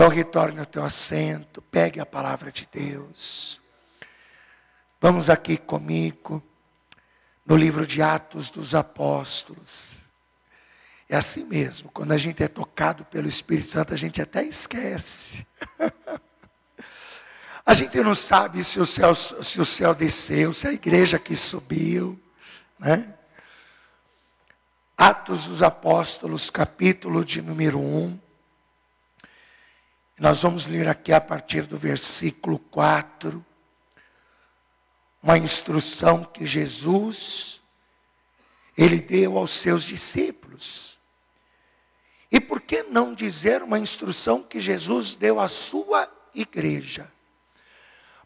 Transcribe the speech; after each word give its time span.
Então 0.00 0.08
retorne 0.08 0.58
ao 0.58 0.64
teu 0.64 0.82
assento, 0.82 1.60
pegue 1.60 2.00
a 2.00 2.06
palavra 2.06 2.50
de 2.50 2.66
Deus. 2.72 3.60
Vamos 4.98 5.28
aqui 5.28 5.58
comigo 5.58 6.42
no 7.44 7.54
livro 7.54 7.86
de 7.86 8.00
Atos 8.00 8.48
dos 8.48 8.74
Apóstolos. 8.74 9.98
É 11.06 11.16
assim 11.16 11.44
mesmo, 11.44 11.90
quando 11.90 12.12
a 12.12 12.16
gente 12.16 12.42
é 12.42 12.48
tocado 12.48 13.04
pelo 13.04 13.28
Espírito 13.28 13.68
Santo, 13.68 13.92
a 13.92 13.96
gente 13.98 14.22
até 14.22 14.42
esquece. 14.42 15.46
a 17.66 17.74
gente 17.74 18.00
não 18.00 18.14
sabe 18.14 18.64
se 18.64 18.80
o 18.80 18.86
céu, 18.86 19.14
se 19.14 19.60
o 19.60 19.66
céu 19.66 19.94
desceu, 19.94 20.54
se 20.54 20.66
a 20.66 20.72
igreja 20.72 21.18
que 21.18 21.36
subiu, 21.36 22.18
né? 22.78 23.06
Atos 24.96 25.46
dos 25.46 25.62
Apóstolos, 25.62 26.48
capítulo 26.48 27.22
de 27.22 27.42
número 27.42 27.78
1. 27.78 28.29
Nós 30.20 30.42
vamos 30.42 30.66
ler 30.66 30.86
aqui 30.86 31.14
a 31.14 31.20
partir 31.20 31.62
do 31.62 31.78
versículo 31.78 32.58
4, 32.58 33.42
uma 35.22 35.38
instrução 35.38 36.22
que 36.22 36.46
Jesus 36.46 37.62
ele 38.76 39.00
deu 39.00 39.38
aos 39.38 39.50
seus 39.52 39.82
discípulos. 39.84 40.98
E 42.30 42.38
por 42.38 42.60
que 42.60 42.82
não 42.82 43.14
dizer 43.14 43.62
uma 43.62 43.78
instrução 43.78 44.42
que 44.42 44.60
Jesus 44.60 45.14
deu 45.14 45.40
à 45.40 45.48
sua 45.48 46.06
igreja? 46.34 47.10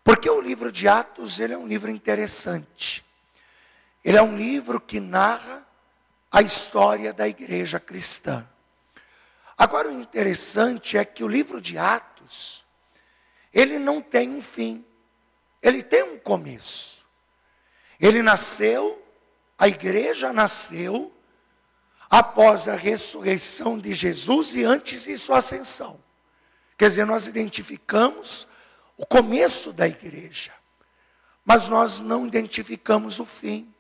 Porque 0.02 0.28
o 0.28 0.40
livro 0.40 0.72
de 0.72 0.88
Atos, 0.88 1.38
ele 1.38 1.54
é 1.54 1.58
um 1.58 1.66
livro 1.66 1.92
interessante. 1.92 3.04
Ele 4.04 4.16
é 4.16 4.22
um 4.22 4.36
livro 4.36 4.80
que 4.80 4.98
narra 4.98 5.64
a 6.28 6.42
história 6.42 7.12
da 7.12 7.28
igreja 7.28 7.78
cristã. 7.78 8.44
Agora, 9.56 9.88
o 9.88 10.00
interessante 10.00 10.98
é 10.98 11.04
que 11.04 11.22
o 11.22 11.28
livro 11.28 11.60
de 11.60 11.78
Atos, 11.78 12.64
ele 13.52 13.78
não 13.78 14.00
tem 14.00 14.30
um 14.30 14.42
fim, 14.42 14.84
ele 15.62 15.82
tem 15.82 16.02
um 16.02 16.18
começo. 16.18 17.04
Ele 18.00 18.22
nasceu, 18.22 19.06
a 19.56 19.68
igreja 19.68 20.32
nasceu, 20.32 21.12
após 22.10 22.68
a 22.68 22.74
ressurreição 22.74 23.78
de 23.78 23.94
Jesus 23.94 24.54
e 24.54 24.64
antes 24.64 25.04
de 25.04 25.16
sua 25.16 25.38
ascensão. 25.38 26.00
Quer 26.76 26.88
dizer, 26.88 27.04
nós 27.04 27.26
identificamos 27.26 28.48
o 28.96 29.06
começo 29.06 29.72
da 29.72 29.86
igreja, 29.88 30.52
mas 31.44 31.68
nós 31.68 32.00
não 32.00 32.26
identificamos 32.26 33.18
o 33.18 33.24
fim. 33.24 33.72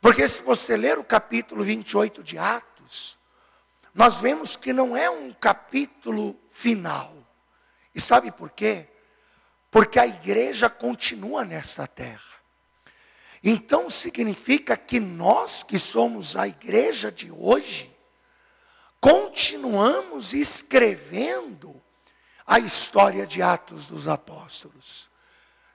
Porque 0.00 0.26
se 0.28 0.42
você 0.42 0.76
ler 0.76 0.98
o 0.98 1.04
capítulo 1.04 1.64
28 1.64 2.22
de 2.22 2.36
Atos, 2.36 3.18
nós 3.94 4.16
vemos 4.16 4.56
que 4.56 4.72
não 4.72 4.96
é 4.96 5.08
um 5.08 5.32
capítulo 5.32 6.36
final. 6.50 7.14
E 7.94 8.00
sabe 8.00 8.32
por 8.32 8.50
quê? 8.50 8.88
Porque 9.70 10.00
a 10.00 10.06
igreja 10.06 10.68
continua 10.68 11.44
nesta 11.44 11.86
terra. 11.86 12.34
Então 13.42 13.88
significa 13.88 14.76
que 14.76 14.98
nós 14.98 15.62
que 15.62 15.78
somos 15.78 16.34
a 16.34 16.48
igreja 16.48 17.12
de 17.12 17.30
hoje, 17.30 17.94
continuamos 19.00 20.32
escrevendo 20.32 21.80
a 22.46 22.58
história 22.58 23.26
de 23.26 23.42
Atos 23.42 23.86
dos 23.86 24.08
Apóstolos. 24.08 25.08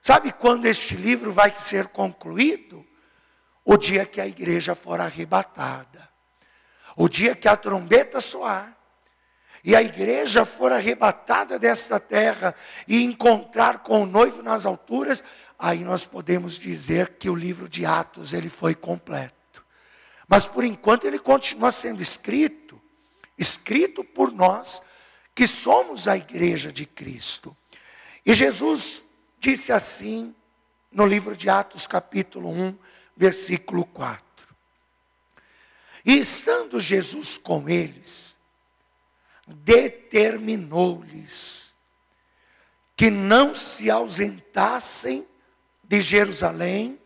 Sabe 0.02 0.32
quando 0.32 0.66
este 0.66 0.94
livro 0.96 1.32
vai 1.32 1.54
ser 1.54 1.88
concluído? 1.88 2.86
O 3.64 3.76
dia 3.76 4.04
que 4.04 4.20
a 4.20 4.26
igreja 4.26 4.74
for 4.74 5.00
arrebatada. 5.00 6.09
O 7.00 7.08
dia 7.08 7.34
que 7.34 7.48
a 7.48 7.56
trombeta 7.56 8.20
soar 8.20 8.76
e 9.64 9.74
a 9.74 9.80
igreja 9.80 10.44
for 10.44 10.70
arrebatada 10.70 11.58
desta 11.58 11.98
terra 11.98 12.54
e 12.86 13.02
encontrar 13.02 13.78
com 13.78 14.02
o 14.02 14.06
noivo 14.06 14.42
nas 14.42 14.66
alturas, 14.66 15.24
aí 15.58 15.78
nós 15.78 16.04
podemos 16.04 16.58
dizer 16.58 17.14
que 17.18 17.30
o 17.30 17.34
livro 17.34 17.70
de 17.70 17.86
Atos 17.86 18.34
ele 18.34 18.50
foi 18.50 18.74
completo. 18.74 19.64
Mas 20.28 20.46
por 20.46 20.62
enquanto 20.62 21.06
ele 21.06 21.18
continua 21.18 21.70
sendo 21.70 22.02
escrito, 22.02 22.78
escrito 23.38 24.04
por 24.04 24.30
nós 24.30 24.82
que 25.34 25.48
somos 25.48 26.06
a 26.06 26.18
igreja 26.18 26.70
de 26.70 26.84
Cristo. 26.84 27.56
E 28.26 28.34
Jesus 28.34 29.02
disse 29.38 29.72
assim 29.72 30.34
no 30.92 31.06
livro 31.06 31.34
de 31.34 31.48
Atos, 31.48 31.86
capítulo 31.86 32.50
1, 32.50 32.78
versículo 33.16 33.86
4. 33.86 34.29
E 36.04 36.18
estando 36.18 36.80
Jesus 36.80 37.38
com 37.38 37.68
eles, 37.68 38.36
determinou-lhes 39.46 41.72
que 42.96 43.10
não 43.10 43.54
se 43.54 43.90
ausentassem 43.90 45.28
de 45.82 46.02
Jerusalém, 46.02 47.00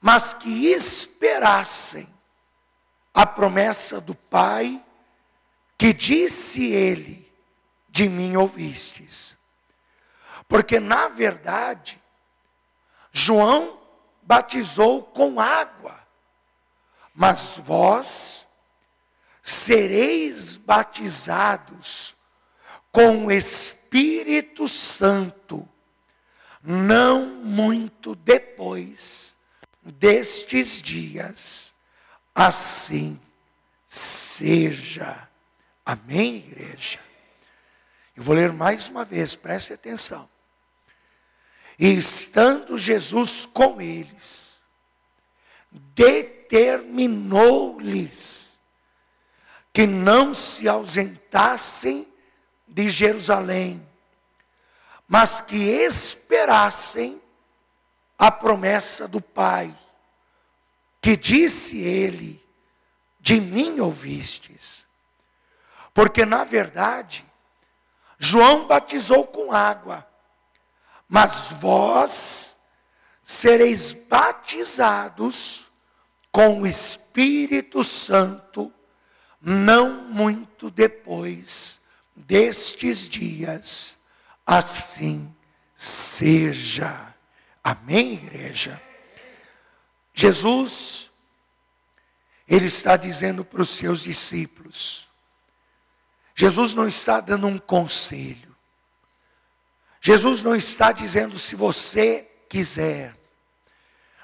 mas 0.00 0.34
que 0.34 0.66
esperassem 0.66 2.12
a 3.14 3.24
promessa 3.24 4.00
do 4.00 4.14
Pai, 4.14 4.84
que 5.78 5.92
disse 5.92 6.66
ele: 6.66 7.32
De 7.88 8.08
mim 8.08 8.36
ouvistes. 8.36 9.36
Porque, 10.48 10.78
na 10.78 11.08
verdade, 11.08 12.00
João 13.12 13.80
batizou 14.22 15.02
com 15.02 15.40
água, 15.40 16.03
mas 17.14 17.56
vós 17.58 18.46
sereis 19.42 20.56
batizados 20.56 22.16
com 22.90 23.26
o 23.26 23.32
Espírito 23.32 24.68
Santo, 24.68 25.68
não 26.62 27.26
muito 27.26 28.14
depois 28.14 29.36
destes 29.82 30.80
dias. 30.80 31.74
Assim 32.34 33.20
seja. 33.86 35.28
Amém, 35.84 36.36
igreja? 36.36 36.98
Eu 38.16 38.22
vou 38.22 38.34
ler 38.34 38.52
mais 38.52 38.88
uma 38.88 39.04
vez, 39.04 39.36
preste 39.36 39.72
atenção. 39.72 40.28
E 41.78 41.92
estando 41.92 42.78
Jesus 42.78 43.44
com 43.44 43.80
eles, 43.80 44.53
determinou-lhes 45.74 48.60
que 49.72 49.86
não 49.86 50.34
se 50.34 50.68
ausentassem 50.68 52.06
de 52.68 52.90
Jerusalém, 52.90 53.88
mas 55.08 55.40
que 55.40 55.56
esperassem 55.56 57.22
a 58.16 58.30
promessa 58.30 59.08
do 59.08 59.20
Pai, 59.20 59.76
que 61.02 61.16
disse 61.16 61.80
ele: 61.80 62.40
De 63.20 63.40
mim 63.40 63.80
ouvistes. 63.80 64.86
Porque, 65.92 66.24
na 66.24 66.44
verdade, 66.44 67.24
João 68.18 68.66
batizou 68.66 69.26
com 69.26 69.52
água, 69.52 70.06
mas 71.08 71.52
vós 71.52 72.58
sereis 73.22 73.92
batizados 73.92 75.63
com 76.34 76.62
o 76.62 76.66
Espírito 76.66 77.84
Santo 77.84 78.72
não 79.40 80.08
muito 80.08 80.68
depois 80.68 81.80
destes 82.16 83.08
dias, 83.08 83.96
assim 84.44 85.32
seja. 85.76 87.14
Amém, 87.62 88.14
igreja? 88.14 88.82
Jesus, 90.12 91.08
Ele 92.48 92.66
está 92.66 92.96
dizendo 92.96 93.44
para 93.44 93.62
os 93.62 93.70
seus 93.70 94.02
discípulos, 94.02 95.08
Jesus 96.34 96.74
não 96.74 96.88
está 96.88 97.20
dando 97.20 97.46
um 97.46 97.58
conselho, 97.58 98.56
Jesus 100.00 100.42
não 100.42 100.56
está 100.56 100.90
dizendo 100.90 101.38
se 101.38 101.54
você 101.54 102.28
quiser, 102.48 103.14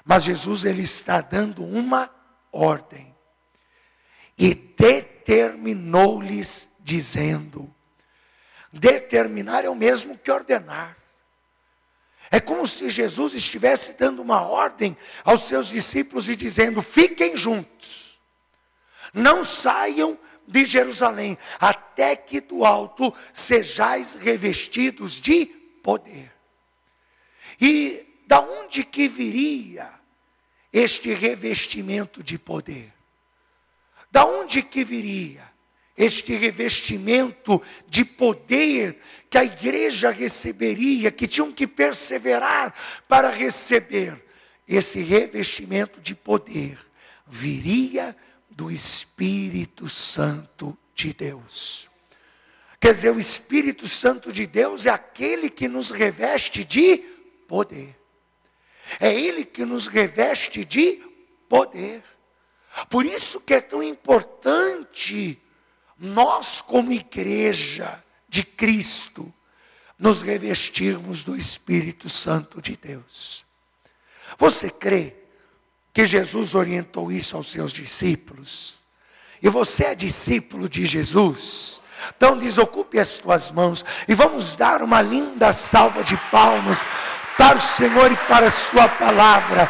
mas 0.05 0.23
Jesus 0.23 0.63
ele 0.65 0.83
está 0.83 1.21
dando 1.21 1.63
uma 1.63 2.09
ordem. 2.51 3.15
E 4.37 4.53
determinou-lhes, 4.53 6.69
dizendo: 6.79 7.73
determinar 8.71 9.65
é 9.65 9.69
o 9.69 9.75
mesmo 9.75 10.17
que 10.17 10.31
ordenar. 10.31 10.97
É 12.29 12.39
como 12.39 12.65
se 12.67 12.89
Jesus 12.89 13.33
estivesse 13.33 13.93
dando 13.93 14.21
uma 14.21 14.41
ordem 14.41 14.95
aos 15.23 15.43
seus 15.43 15.67
discípulos 15.67 16.29
e 16.29 16.35
dizendo: 16.35 16.81
fiquem 16.81 17.35
juntos, 17.35 18.19
não 19.13 19.43
saiam 19.43 20.17
de 20.47 20.65
Jerusalém, 20.65 21.37
até 21.59 22.15
que 22.15 22.41
do 22.41 22.65
alto 22.65 23.13
sejais 23.33 24.13
revestidos 24.13 25.19
de 25.19 25.45
poder. 25.83 26.31
E 27.59 28.10
da 28.31 28.39
onde 28.39 28.85
que 28.85 29.09
viria 29.09 29.91
este 30.71 31.13
revestimento 31.13 32.23
de 32.23 32.39
poder? 32.39 32.93
Da 34.09 34.25
onde 34.25 34.61
que 34.61 34.85
viria 34.85 35.51
este 35.97 36.37
revestimento 36.37 37.61
de 37.89 38.05
poder 38.05 38.97
que 39.29 39.37
a 39.37 39.43
igreja 39.43 40.11
receberia, 40.11 41.11
que 41.11 41.27
tinham 41.27 41.51
que 41.51 41.67
perseverar 41.67 42.73
para 43.05 43.29
receber 43.29 44.25
esse 44.65 45.01
revestimento 45.01 45.99
de 45.99 46.15
poder, 46.15 46.79
viria 47.27 48.15
do 48.49 48.71
Espírito 48.71 49.89
Santo 49.89 50.77
de 50.95 51.11
Deus. 51.11 51.89
Quer 52.79 52.93
dizer, 52.93 53.11
o 53.11 53.19
Espírito 53.19 53.89
Santo 53.89 54.31
de 54.31 54.47
Deus 54.47 54.85
é 54.85 54.89
aquele 54.89 55.49
que 55.49 55.67
nos 55.67 55.89
reveste 55.89 56.63
de 56.63 56.97
poder. 57.45 57.99
É 58.99 59.13
Ele 59.13 59.45
que 59.45 59.65
nos 59.65 59.87
reveste 59.87 60.65
de 60.65 61.01
poder. 61.47 62.03
Por 62.89 63.05
isso 63.05 63.39
que 63.39 63.53
é 63.53 63.61
tão 63.61 63.83
importante 63.83 65.41
nós, 65.97 66.61
como 66.61 66.91
igreja 66.91 68.03
de 68.27 68.43
Cristo, 68.43 69.31
nos 69.99 70.21
revestirmos 70.21 71.23
do 71.23 71.37
Espírito 71.37 72.09
Santo 72.09 72.61
de 72.61 72.75
Deus. 72.75 73.45
Você 74.37 74.69
crê 74.69 75.15
que 75.93 76.05
Jesus 76.05 76.55
orientou 76.55 77.11
isso 77.11 77.37
aos 77.37 77.51
seus 77.51 77.71
discípulos? 77.71 78.75
E 79.43 79.49
você 79.49 79.85
é 79.85 79.95
discípulo 79.95 80.67
de 80.67 80.87
Jesus? 80.87 81.81
Então 82.15 82.37
desocupe 82.37 82.97
as 82.97 83.17
tuas 83.17 83.51
mãos 83.51 83.85
e 84.07 84.15
vamos 84.15 84.55
dar 84.55 84.81
uma 84.81 85.01
linda 85.01 85.53
salva 85.53 86.03
de 86.03 86.17
palmas 86.31 86.83
para 87.41 87.57
o 87.57 87.61
Senhor 87.61 88.11
e 88.11 88.15
para 88.27 88.45
a 88.45 88.51
sua 88.51 88.87
palavra. 88.87 89.67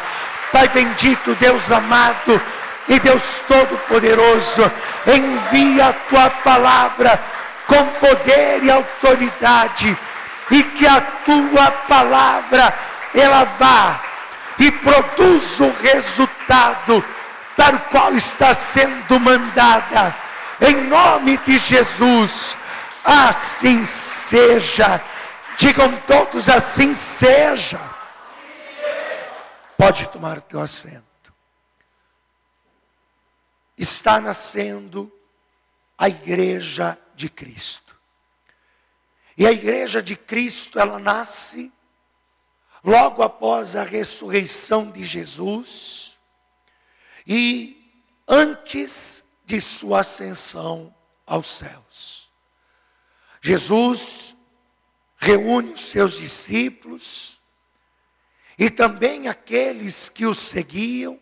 Pai 0.52 0.68
bendito, 0.68 1.34
Deus 1.36 1.72
amado, 1.72 2.38
e 2.86 3.00
Deus 3.00 3.42
Todo-Poderoso, 3.48 4.70
envia 5.06 5.86
a 5.86 5.92
tua 5.94 6.28
palavra 6.28 7.18
com 7.66 7.82
poder 7.98 8.62
e 8.62 8.70
autoridade, 8.70 9.96
e 10.50 10.62
que 10.62 10.86
a 10.86 11.00
tua 11.24 11.70
palavra 11.88 12.74
ela 13.14 13.44
vá 13.58 14.00
e 14.58 14.70
produza 14.70 15.64
o 15.64 15.74
resultado 15.80 17.02
para 17.56 17.76
o 17.76 17.80
qual 17.90 18.12
está 18.12 18.52
sendo 18.52 19.18
mandada. 19.18 20.14
Em 20.60 20.76
nome 20.88 21.38
de 21.38 21.58
Jesus, 21.58 22.54
assim 23.02 23.86
seja. 23.86 25.00
Digam 25.62 26.00
todos 26.02 26.48
assim 26.48 26.96
seja. 26.96 27.78
Pode 29.76 30.08
tomar 30.08 30.38
o 30.38 30.42
teu 30.42 30.60
assento 30.60 31.12
está 33.82 34.20
nascendo 34.20 35.12
a 35.96 36.08
igreja 36.08 36.98
de 37.14 37.28
Cristo. 37.28 37.96
E 39.36 39.46
a 39.46 39.52
igreja 39.52 40.02
de 40.02 40.14
Cristo, 40.14 40.78
ela 40.78 40.98
nasce 40.98 41.72
logo 42.84 43.22
após 43.22 43.74
a 43.76 43.82
ressurreição 43.82 44.90
de 44.90 45.04
Jesus 45.04 46.18
e 47.26 48.02
antes 48.28 49.24
de 49.44 49.60
sua 49.60 50.00
ascensão 50.00 50.94
aos 51.26 51.48
céus. 51.48 52.30
Jesus 53.40 54.31
reúne 55.22 55.72
os 55.72 55.86
seus 55.86 56.18
discípulos 56.18 57.40
e 58.58 58.68
também 58.68 59.28
aqueles 59.28 60.08
que 60.08 60.26
o 60.26 60.34
seguiam 60.34 61.18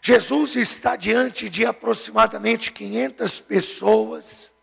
Jesus 0.00 0.54
está 0.54 0.94
diante 0.94 1.48
de 1.50 1.66
aproximadamente 1.66 2.70
500 2.70 3.40
pessoas 3.40 4.54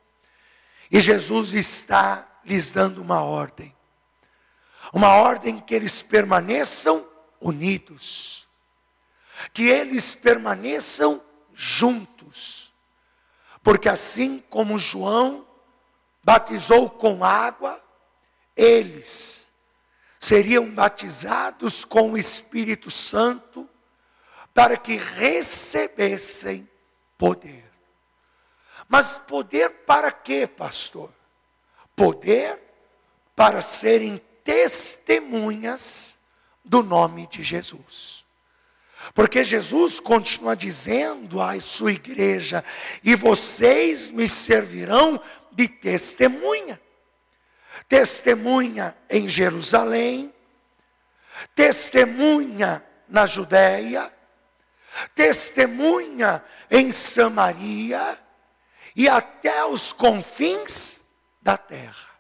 e 0.90 1.02
Jesus 1.02 1.52
está 1.52 2.26
lhes 2.46 2.72
dando 2.72 3.02
uma 3.02 3.22
ordem. 3.22 3.76
Uma 4.94 5.10
ordem 5.16 5.60
que 5.60 5.76
eles 5.76 6.02
permaneçam 6.02 7.06
unidos, 7.42 8.48
que 9.52 9.64
eles 9.64 10.16
permaneçam 10.16 11.22
juntos, 11.54 12.74
porque 13.62 13.90
assim 13.90 14.42
como 14.50 14.80
João 14.80 15.46
batizou 16.24 16.90
com 16.90 17.26
água, 17.26 17.84
eles 18.56 19.52
seriam 20.20 20.70
batizados 20.70 21.84
com 21.84 22.14
o 22.14 22.18
Espírito 22.18 22.90
Santo 22.90 23.68
para 24.54 24.78
que 24.78 24.98
recebessem 24.98 26.70
poder. 27.18 27.64
Mas 28.88 29.18
poder 29.18 29.70
para 29.86 30.12
quê, 30.12 30.46
pastor? 30.46 31.12
Poder 31.96 32.60
para 33.36 33.62
serem 33.62 34.22
testemunhas 34.44 36.18
do 36.64 36.84
nome 36.84 37.28
de 37.28 37.44
Jesus. 37.44 38.24
Porque 39.14 39.44
Jesus 39.44 40.00
continua 40.00 40.56
dizendo 40.56 41.42
à 41.42 41.60
sua 41.60 41.92
igreja: 41.92 42.64
e 43.04 43.16
vocês 43.16 44.10
me 44.10 44.28
servirão 44.28 45.22
de 45.52 45.68
testemunha. 45.68 46.80
Testemunha 47.88 48.96
em 49.10 49.28
Jerusalém, 49.28 50.34
testemunha 51.56 52.84
na 53.08 53.26
Judéia, 53.26 54.12
testemunha 55.16 56.44
em 56.70 56.92
Samaria 56.92 58.20
e 58.96 59.10
até 59.10 59.66
os 59.66 59.92
confins 59.92 61.02
da 61.42 61.58
terra. 61.58 62.14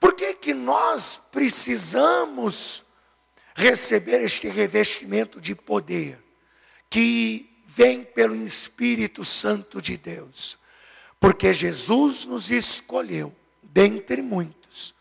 Por 0.00 0.14
que, 0.14 0.34
que 0.34 0.54
nós 0.54 1.20
precisamos 1.30 2.82
receber 3.54 4.22
este 4.22 4.48
revestimento 4.48 5.40
de 5.40 5.54
poder 5.54 6.22
que 6.90 7.62
vem 7.66 8.02
pelo 8.02 8.34
Espírito 8.34 9.24
Santo 9.24 9.80
de 9.80 9.96
Deus? 9.96 10.58
Porque 11.20 11.54
Jesus 11.54 12.24
nos 12.24 12.50
escolheu, 12.50 13.34
dentre 13.74 14.22
muitos, 14.22 14.94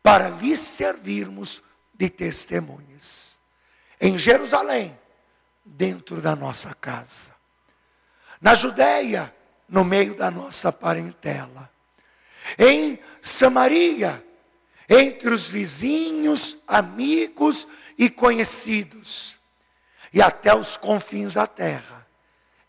para 0.00 0.28
lhe 0.28 0.56
servirmos 0.56 1.60
de 1.92 2.08
testemunhas. 2.08 3.40
Em 4.00 4.16
Jerusalém, 4.16 4.96
dentro 5.64 6.20
da 6.20 6.36
nossa 6.36 6.72
casa. 6.72 7.32
Na 8.40 8.54
Judéia, 8.54 9.34
no 9.68 9.84
meio 9.84 10.14
da 10.14 10.30
nossa 10.30 10.70
parentela. 10.70 11.68
Em 12.56 12.98
Samaria, 13.20 14.24
entre 14.88 15.30
os 15.30 15.48
vizinhos, 15.48 16.58
amigos 16.66 17.66
e 17.98 18.08
conhecidos. 18.08 19.36
E 20.12 20.22
até 20.22 20.54
os 20.54 20.76
confins 20.76 21.34
da 21.34 21.46
terra, 21.46 22.06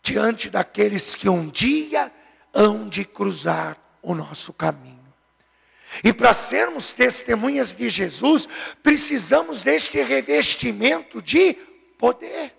diante 0.02 0.50
daqueles 0.50 1.14
que 1.14 1.28
um 1.28 1.48
dia 1.48 2.12
hão 2.52 2.88
de 2.88 3.04
cruzar 3.04 3.76
o 4.02 4.14
nosso 4.14 4.52
caminho. 4.52 5.03
E 6.02 6.12
para 6.12 6.34
sermos 6.34 6.92
testemunhas 6.92 7.72
de 7.72 7.88
Jesus, 7.88 8.48
precisamos 8.82 9.62
deste 9.62 10.02
revestimento 10.02 11.22
de 11.22 11.54
poder. 11.98 12.54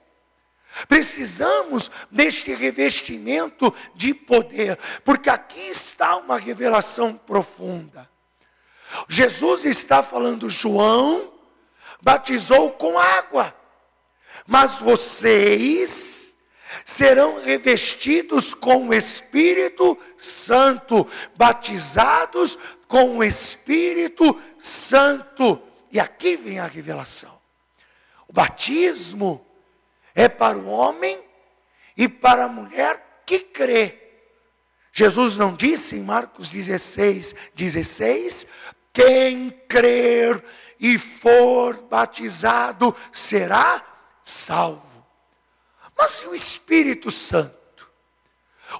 Precisamos 0.87 1.89
deste 2.11 2.53
revestimento 2.53 3.73
de 3.93 4.13
poder, 4.13 4.77
porque 5.05 5.29
aqui 5.29 5.69
está 5.69 6.17
uma 6.17 6.37
revelação 6.37 7.15
profunda. 7.15 8.09
Jesus 9.07 9.63
está 9.65 10.03
falando, 10.03 10.49
João 10.49 11.33
batizou 12.01 12.71
com 12.71 12.99
água, 12.99 13.55
mas 14.45 14.77
vocês 14.77 16.34
serão 16.83 17.41
revestidos 17.41 18.53
com 18.53 18.89
o 18.89 18.93
Espírito 18.93 19.97
Santo, 20.17 21.07
batizados 21.35 22.57
com 22.87 23.17
o 23.17 23.23
Espírito 23.23 24.39
Santo. 24.59 25.61
E 25.91 25.99
aqui 25.99 26.35
vem 26.35 26.59
a 26.59 26.65
revelação. 26.65 27.39
O 28.27 28.33
batismo 28.33 29.45
é 30.13 30.27
para 30.27 30.57
o 30.57 30.67
homem 30.67 31.19
e 31.95 32.07
para 32.07 32.45
a 32.45 32.49
mulher 32.49 33.21
que 33.25 33.39
crê. 33.39 34.01
Jesus 34.91 35.35
não 35.35 35.53
disse 35.53 35.97
em 35.97 36.03
Marcos 36.03 36.49
16, 36.49 37.35
16: 37.53 38.47
quem 38.95 39.49
crer 39.67 40.41
e 40.79 40.97
for 40.97 41.75
batizado 41.81 42.95
será 43.11 43.83
salvo. 44.23 44.84
Mas 45.97 46.21
e 46.21 46.27
o 46.27 46.35
Espírito 46.35 47.09
Santo? 47.09 47.89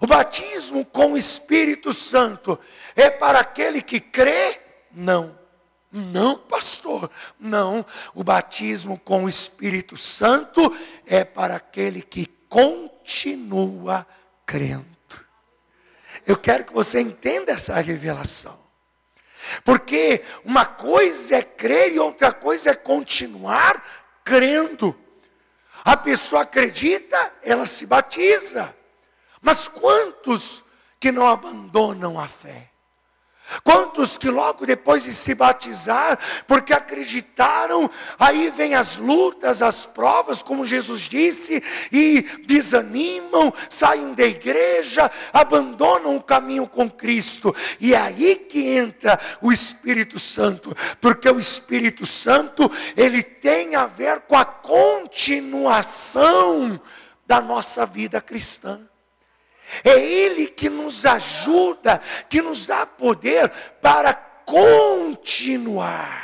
O 0.01 0.07
batismo 0.07 0.86
com 0.86 1.13
o 1.13 1.17
Espírito 1.17 1.93
Santo 1.93 2.60
é 2.95 3.10
para 3.10 3.39
aquele 3.39 3.81
que 3.81 4.00
crê? 4.00 4.60
Não. 4.91 5.38
Não, 5.91 6.38
pastor, 6.38 7.10
não. 7.39 7.86
O 8.13 8.24
batismo 8.24 9.00
com 9.00 9.24
o 9.24 9.29
Espírito 9.29 9.95
Santo 9.95 10.75
é 11.05 11.24
para 11.24 11.55
aquele 11.55 12.01
que 12.01 12.25
continua 12.50 14.05
crendo. 14.45 14.86
eu 16.25 16.36
quero 16.36 16.65
que 16.65 16.74
você 16.74 17.00
entenda 17.00 17.51
essa 17.51 17.75
revelação. 17.79 18.60
Porque 19.63 20.24
uma 20.43 20.65
coisa 20.65 21.38
é 21.38 21.41
crer 21.43 21.93
e 21.93 22.00
outra 22.00 22.34
coisa 22.34 22.72
é 22.72 22.75
continuar 22.75 23.84
crendo. 24.24 24.98
A 25.86 25.96
pessoa 25.96 26.42
acredita, 26.42 27.32
ela 27.44 27.68
se 27.68 27.86
batiza. 27.86 28.75
Mas 29.39 29.68
quantos 29.68 30.63
que 31.00 31.12
não 31.12 31.27
abandonam 31.27 32.20
a 32.20 32.27
fé? 32.27 32.72
Quantos 33.64 34.18
que 34.18 34.30
logo 34.30 34.66
depois 34.66 35.04
de 35.04 35.14
se 35.14 35.36
batizar, 35.36 36.18
porque 36.48 36.74
acreditaram, 36.74 37.90
aí 38.18 38.50
vem 38.50 38.74
as 38.75 38.98
lutas, 38.98 39.62
as 39.62 39.86
provas, 39.86 40.42
como 40.42 40.66
Jesus 40.66 41.02
disse, 41.02 41.62
e 41.92 42.24
desanimam, 42.46 43.54
saem 43.70 44.14
da 44.14 44.25
igreja, 44.25 45.12
abandonam 45.32 46.18
o 46.18 46.24
caminho 46.24 46.68
com 46.68 46.90
Cristo. 46.90 47.56
E 47.80 47.94
é 47.94 47.98
aí 47.98 48.36
que 48.36 48.68
entra 48.68 49.20
o 49.42 49.52
Espírito 49.52 50.18
Santo, 50.20 50.75
porque 51.00 51.30
o 51.30 51.40
Espírito 51.40 52.06
Santo, 52.06 52.70
ele 52.98 53.24
tem 53.24 53.75
a 53.75 53.86
ver 53.86 54.22
com 54.22 54.36
a 54.36 54.46
continuação 54.46 56.82
da 57.25 57.40
nossa 57.40 57.86
vida 57.86 58.20
cristã. 58.20 58.82
É 59.84 60.00
Ele 60.00 60.48
que 60.48 60.69
nos 60.69 61.05
ajuda, 61.05 62.01
que 62.29 62.41
nos 62.41 62.65
dá 62.65 62.86
poder 62.86 63.50
para 63.81 64.13
continuar, 64.45 66.24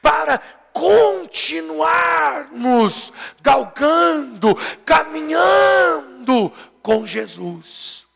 para 0.00 0.38
continuarmos 0.72 3.12
galgando, 3.40 4.56
caminhando 4.84 6.52
com 6.82 7.06
Jesus. 7.06 8.08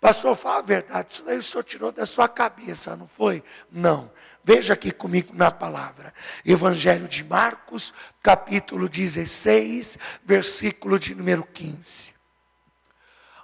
Pastor, 0.00 0.36
fala 0.36 0.58
a 0.58 0.62
verdade, 0.62 1.08
isso 1.12 1.24
daí 1.24 1.38
o 1.38 1.42
senhor 1.42 1.64
tirou 1.64 1.90
da 1.90 2.06
sua 2.06 2.28
cabeça, 2.28 2.94
não 2.94 3.08
foi? 3.08 3.42
Não. 3.70 4.12
Veja 4.44 4.74
aqui 4.74 4.92
comigo 4.92 5.32
na 5.34 5.50
palavra. 5.50 6.14
Evangelho 6.44 7.08
de 7.08 7.24
Marcos, 7.24 7.92
capítulo 8.22 8.88
16, 8.88 9.98
versículo 10.22 10.98
de 10.98 11.14
número 11.14 11.42
15. 11.42 12.13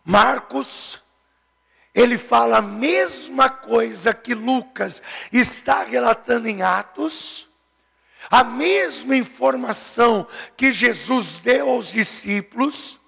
Marcos, 0.05 1.03
ele 1.95 2.17
fala 2.17 2.59
a 2.59 2.63
mesma 2.63 3.49
coisa 3.49 4.15
que 4.15 4.35
Lucas 4.35 5.03
está 5.33 5.83
relatando 5.83 6.49
em 6.49 6.63
Atos, 6.63 7.49
a 8.31 8.45
mesma 8.45 9.17
informação 9.17 10.27
que 10.57 10.73
Jesus 10.73 11.41
deu 11.41 11.69
aos 11.69 11.91
discípulos, 11.91 13.00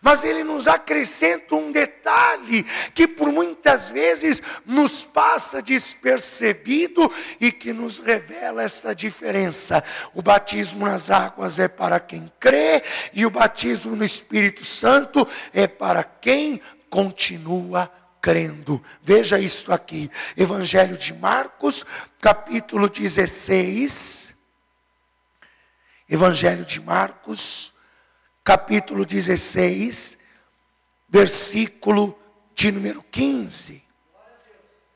mas 0.00 0.24
ele 0.24 0.44
nos 0.44 0.66
acrescenta 0.66 1.54
um 1.54 1.72
detalhe 1.72 2.64
que 2.94 3.06
por 3.06 3.30
muitas 3.32 3.90
vezes 3.90 4.42
nos 4.64 5.04
passa 5.04 5.62
despercebido 5.62 7.12
e 7.40 7.52
que 7.52 7.72
nos 7.72 7.98
revela 7.98 8.62
esta 8.62 8.94
diferença. 8.94 9.82
O 10.14 10.22
batismo 10.22 10.86
nas 10.86 11.10
águas 11.10 11.58
é 11.58 11.68
para 11.68 12.00
quem 12.00 12.30
crê 12.38 12.82
e 13.12 13.24
o 13.24 13.30
batismo 13.30 13.96
no 13.96 14.04
Espírito 14.04 14.64
Santo 14.64 15.26
é 15.52 15.66
para 15.66 16.02
quem 16.02 16.60
continua 16.88 17.90
crendo. 18.20 18.82
Veja 19.02 19.38
isto 19.38 19.72
aqui. 19.72 20.10
Evangelho 20.36 20.96
de 20.96 21.14
Marcos, 21.14 21.84
capítulo 22.20 22.88
16. 22.88 24.34
Evangelho 26.08 26.64
de 26.64 26.80
Marcos, 26.80 27.72
capítulo 28.46 29.04
16, 29.04 30.16
versículo 31.08 32.16
de 32.54 32.70
número 32.70 33.02
15. 33.02 33.82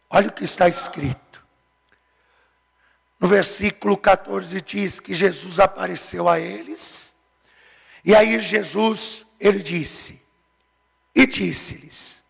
Olha 0.09 0.29
o 0.29 0.33
que 0.33 0.45
está 0.45 0.69
escrito. 0.69 1.45
No 3.19 3.27
versículo 3.27 3.97
14 3.97 4.61
diz 4.61 5.01
que 5.01 5.17
Jesus 5.17 5.59
apareceu 5.59 6.29
a 6.29 6.39
eles. 6.39 7.13
E 8.05 8.15
aí 8.15 8.39
Jesus, 8.39 9.27
ele 9.41 9.59
disse: 9.59 10.23
E 11.13 11.27
disse-lhes: 11.27 12.23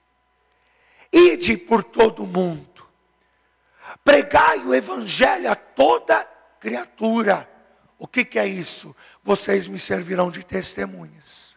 Ide 1.12 1.59
por 1.59 1.85
todo 1.85 2.25
o 2.25 2.27
mundo, 2.27 2.83
pregai 4.03 4.61
o 4.61 4.75
evangelho 4.75 5.53
a 5.53 5.55
toda 5.55 6.25
criatura. 6.59 7.47
O 7.99 8.07
que, 8.07 8.25
que 8.25 8.39
é 8.39 8.47
isso? 8.47 8.97
Vocês 9.23 9.69
me 9.69 9.79
servirão 9.79 10.31
de 10.31 10.45
testemunhas. 10.45 11.57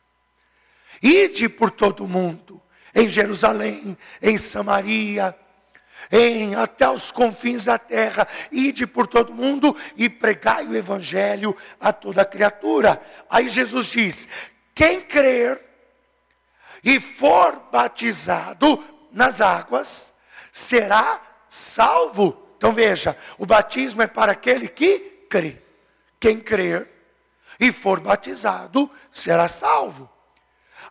Ide 1.02 1.50
por 1.50 1.72
todo 1.72 2.06
o 2.06 2.08
mundo, 2.08 2.62
em 2.96 3.10
Jerusalém, 3.10 3.98
em 4.22 4.38
Samaria, 4.38 5.36
em 6.12 6.56
até 6.56 6.90
os 6.90 7.12
confins 7.12 7.66
da 7.66 7.78
terra, 7.78 8.28
ide 8.52 8.86
por 8.86 9.08
todo 9.08 9.34
mundo 9.34 9.76
e 9.96 10.10
pregai 10.10 10.68
o 10.68 10.76
evangelho 10.76 11.56
a 11.80 11.92
toda 11.92 12.26
criatura. 12.26 13.02
Aí 13.30 13.50
Jesus 13.50 13.88
diz: 13.88 14.28
quem 14.76 15.02
crer 15.02 15.60
e 16.84 17.00
for 17.00 17.68
batizado 17.72 18.84
nas 19.12 19.42
águas 19.42 20.14
será 20.52 21.22
salvo. 21.48 22.48
Então 22.58 22.74
veja, 22.74 23.18
o 23.38 23.46
batismo 23.46 24.02
é 24.02 24.08
para 24.08 24.34
aquele 24.34 24.68
que 24.68 25.26
crê. 25.30 25.62
Quem 26.20 26.40
crer 26.40 26.93
e 27.60 27.72
for 27.72 28.00
batizado, 28.00 28.90
será 29.12 29.48
salvo. 29.48 30.10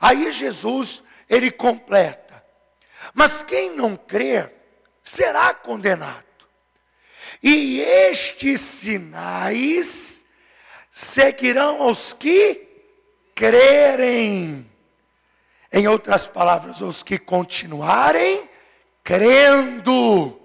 Aí 0.00 0.31
Jesus, 0.33 1.02
ele 1.28 1.50
completa: 1.50 2.45
Mas 3.14 3.42
quem 3.42 3.76
não 3.76 3.97
crer, 3.97 4.52
será 5.02 5.52
condenado. 5.54 6.25
E 7.42 7.81
estes 7.81 8.61
sinais 8.61 10.25
seguirão 10.90 11.83
aos 11.83 12.12
que 12.12 12.69
crerem. 13.35 14.71
Em 15.73 15.88
outras 15.88 16.26
palavras, 16.26 16.81
os 16.81 17.02
que 17.02 17.19
continuarem 17.19 18.49
crendo. 19.02 20.38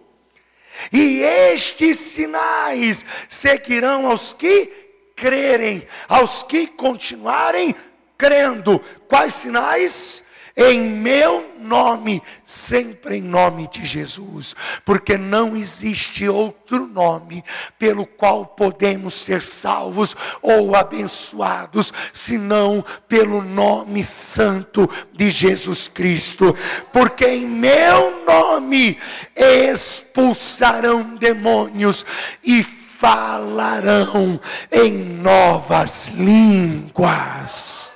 E 0.92 1.22
estes 1.22 1.98
sinais 1.98 3.04
seguirão 3.30 4.08
aos 4.08 4.34
que 4.34 4.87
crerem, 5.18 5.84
aos 6.08 6.44
que 6.44 6.68
continuarem 6.68 7.76
crendo. 8.16 8.80
Quais 9.10 9.34
sinais? 9.34 10.24
Em 10.60 10.82
meu 10.82 11.54
nome, 11.60 12.20
sempre 12.44 13.18
em 13.18 13.22
nome 13.22 13.68
de 13.68 13.86
Jesus, 13.86 14.56
porque 14.84 15.16
não 15.16 15.56
existe 15.56 16.28
outro 16.28 16.88
nome 16.88 17.44
pelo 17.78 18.08
qual 18.08 18.44
podemos 18.44 19.14
ser 19.14 19.44
salvos 19.44 20.16
ou 20.42 20.76
abençoados, 20.76 21.94
senão 22.12 22.84
pelo 23.08 23.44
nome 23.44 24.04
santo 24.04 24.90
de 25.14 25.30
Jesus 25.30 25.88
Cristo, 25.88 26.58
porque 26.92 27.28
em 27.28 27.46
meu 27.46 28.26
nome 28.26 28.98
expulsarão 29.36 31.16
demônios 31.18 32.04
e 32.44 32.64
falarão 33.00 34.40
em 34.72 35.04
novas 35.04 36.08
línguas. 36.08 37.94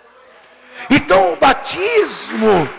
Então, 0.90 1.34
o 1.34 1.38
batismo 1.38 2.70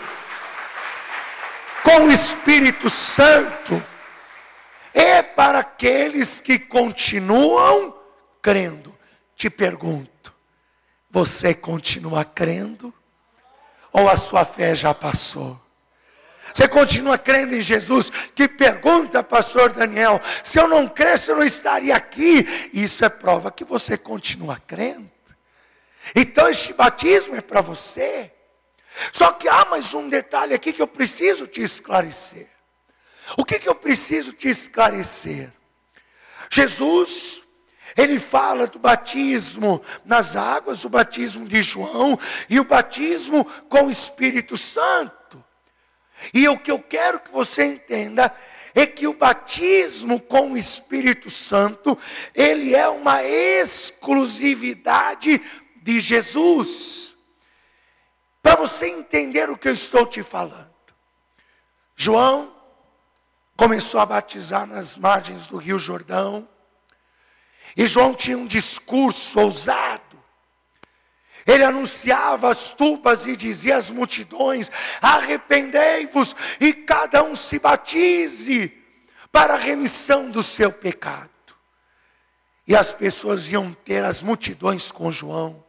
com 1.83 2.05
o 2.05 2.11
Espírito 2.11 2.89
Santo 2.89 3.83
é 4.93 5.21
para 5.21 5.59
aqueles 5.59 6.39
que 6.39 6.57
continuam 6.57 7.93
crendo. 8.41 8.97
Te 9.35 9.49
pergunto, 9.49 10.33
você 11.09 11.53
continua 11.53 12.23
crendo? 12.23 12.93
Ou 13.91 14.09
a 14.09 14.15
sua 14.15 14.45
fé 14.45 14.73
já 14.73 14.93
passou? 14.93 15.59
Você 16.53 16.67
continua 16.67 17.17
crendo 17.17 17.55
em 17.55 17.61
Jesus? 17.61 18.11
Que 18.35 18.47
pergunta, 18.47 19.23
pastor 19.23 19.73
Daniel, 19.73 20.21
se 20.43 20.59
eu 20.59 20.67
não 20.67 20.87
cresce, 20.87 21.29
eu 21.29 21.35
não 21.35 21.43
estaria 21.43 21.95
aqui. 21.95 22.45
Isso 22.71 23.03
é 23.03 23.09
prova 23.09 23.51
que 23.51 23.63
você 23.63 23.97
continua 23.97 24.61
crendo. 24.67 25.09
Então 26.15 26.47
este 26.47 26.73
batismo 26.73 27.35
é 27.35 27.41
para 27.41 27.61
você. 27.61 28.31
Só 29.11 29.31
que 29.31 29.47
há 29.47 29.65
mais 29.65 29.93
um 29.93 30.07
detalhe 30.07 30.53
aqui 30.53 30.71
que 30.71 30.81
eu 30.81 30.87
preciso 30.87 31.47
te 31.47 31.61
esclarecer. 31.61 32.47
O 33.37 33.43
que, 33.43 33.57
que 33.57 33.67
eu 33.67 33.73
preciso 33.73 34.33
te 34.33 34.49
esclarecer? 34.49 35.51
Jesus, 36.49 37.41
ele 37.97 38.19
fala 38.19 38.67
do 38.67 38.77
batismo 38.77 39.81
nas 40.05 40.35
águas, 40.35 40.83
o 40.83 40.89
batismo 40.89 41.47
de 41.47 41.63
João 41.63 42.19
e 42.49 42.59
o 42.59 42.65
batismo 42.65 43.45
com 43.69 43.85
o 43.85 43.91
Espírito 43.91 44.55
Santo. 44.55 45.22
E 46.33 46.47
o 46.47 46.57
que 46.57 46.71
eu 46.71 46.79
quero 46.79 47.19
que 47.19 47.31
você 47.31 47.65
entenda 47.65 48.33
é 48.75 48.85
que 48.85 49.07
o 49.07 49.13
batismo 49.13 50.19
com 50.19 50.51
o 50.51 50.57
Espírito 50.57 51.29
Santo, 51.29 51.97
ele 52.33 52.75
é 52.75 52.89
uma 52.89 53.23
exclusividade 53.23 55.41
de 55.81 55.99
Jesus. 55.99 57.15
Para 58.41 58.55
você 58.55 58.87
entender 58.87 59.49
o 59.49 59.57
que 59.57 59.67
eu 59.67 59.73
estou 59.73 60.05
te 60.05 60.23
falando. 60.23 60.71
João 61.95 62.53
começou 63.55 63.99
a 63.99 64.05
batizar 64.05 64.65
nas 64.65 64.97
margens 64.97 65.47
do 65.47 65.57
Rio 65.57 65.77
Jordão. 65.77 66.47
E 67.77 67.85
João 67.85 68.13
tinha 68.13 68.37
um 68.37 68.45
discurso 68.45 69.39
ousado. 69.39 70.02
Ele 71.45 71.63
anunciava 71.63 72.49
as 72.49 72.71
tubas 72.71 73.25
e 73.25 73.35
dizia 73.35 73.77
às 73.77 73.89
multidões: 73.89 74.71
arrependei-vos 75.01 76.35
e 76.59 76.73
cada 76.73 77.23
um 77.23 77.35
se 77.35 77.59
batize 77.59 78.71
para 79.31 79.55
a 79.55 79.57
remissão 79.57 80.29
do 80.29 80.43
seu 80.43 80.71
pecado. 80.71 81.29
E 82.65 82.75
as 82.75 82.93
pessoas 82.93 83.47
iam 83.49 83.73
ter 83.73 84.03
as 84.03 84.21
multidões 84.21 84.89
com 84.89 85.11
João, 85.11 85.63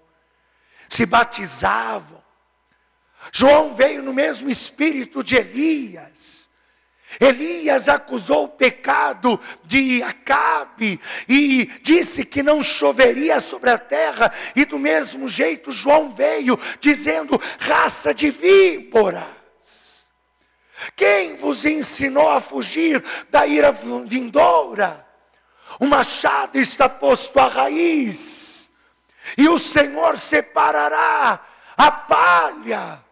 se 0.88 1.04
batizavam. 1.04 2.22
João 3.32 3.74
veio 3.74 4.02
no 4.02 4.12
mesmo 4.12 4.48
espírito 4.50 5.24
de 5.24 5.36
Elias 5.36 6.33
Elias 7.20 7.88
acusou 7.88 8.44
o 8.44 8.48
pecado 8.48 9.38
de 9.64 10.02
Acabe 10.02 11.00
e 11.28 11.66
disse 11.82 12.24
que 12.24 12.42
não 12.42 12.62
choveria 12.62 13.40
sobre 13.40 13.70
a 13.70 13.78
terra, 13.78 14.32
e 14.54 14.64
do 14.64 14.78
mesmo 14.78 15.28
jeito 15.28 15.70
João 15.70 16.10
veio 16.10 16.58
dizendo: 16.80 17.40
raça 17.58 18.12
de 18.12 18.30
víboras. 18.30 20.06
Quem 20.96 21.36
vos 21.36 21.64
ensinou 21.64 22.28
a 22.28 22.40
fugir 22.40 23.02
da 23.30 23.46
ira 23.46 23.72
vindoura? 23.72 25.06
O 25.80 25.86
machado 25.86 26.58
está 26.58 26.88
posto 26.88 27.38
à 27.38 27.48
raiz, 27.48 28.70
e 29.36 29.48
o 29.48 29.58
Senhor 29.58 30.18
separará 30.18 31.40
a 31.76 31.90
palha 31.90 33.03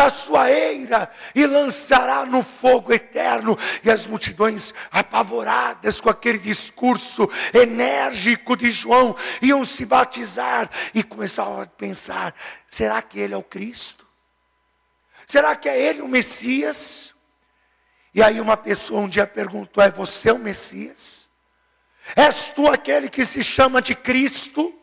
da 0.00 0.08
sua 0.08 0.50
eira 0.50 1.10
e 1.34 1.46
lançará 1.46 2.24
no 2.24 2.42
fogo 2.42 2.90
eterno. 2.90 3.54
E 3.84 3.90
as 3.90 4.06
multidões, 4.06 4.72
apavoradas 4.90 6.00
com 6.00 6.08
aquele 6.08 6.38
discurso 6.38 7.28
enérgico 7.52 8.56
de 8.56 8.70
João, 8.70 9.14
iam 9.42 9.62
se 9.66 9.84
batizar 9.84 10.70
e 10.94 11.02
começavam 11.02 11.60
a 11.60 11.66
pensar: 11.66 12.34
será 12.66 13.02
que 13.02 13.18
ele 13.20 13.34
é 13.34 13.36
o 13.36 13.42
Cristo? 13.42 14.06
Será 15.26 15.54
que 15.54 15.68
é 15.68 15.78
ele 15.78 16.00
o 16.00 16.08
Messias? 16.08 17.14
E 18.14 18.22
aí 18.22 18.40
uma 18.40 18.56
pessoa 18.56 19.02
um 19.02 19.08
dia 19.08 19.26
perguntou: 19.26 19.84
é 19.84 19.90
você 19.90 20.30
o 20.30 20.38
Messias? 20.38 21.28
És 22.16 22.48
tu 22.48 22.66
aquele 22.66 23.10
que 23.10 23.26
se 23.26 23.44
chama 23.44 23.82
de 23.82 23.94
Cristo? 23.94 24.74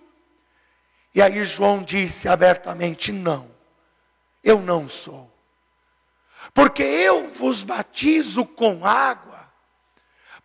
E 1.15 1.24
aí 1.24 1.43
João 1.43 1.81
disse 1.81 2.27
abertamente: 2.27 3.12
não 3.12 3.56
eu 4.44 4.60
não 4.60 4.88
sou. 4.88 5.32
Porque 6.53 6.84
eu 6.84 7.27
vos 7.29 7.63
batizo 7.63 8.46
com 8.46 8.86
água 8.86 9.51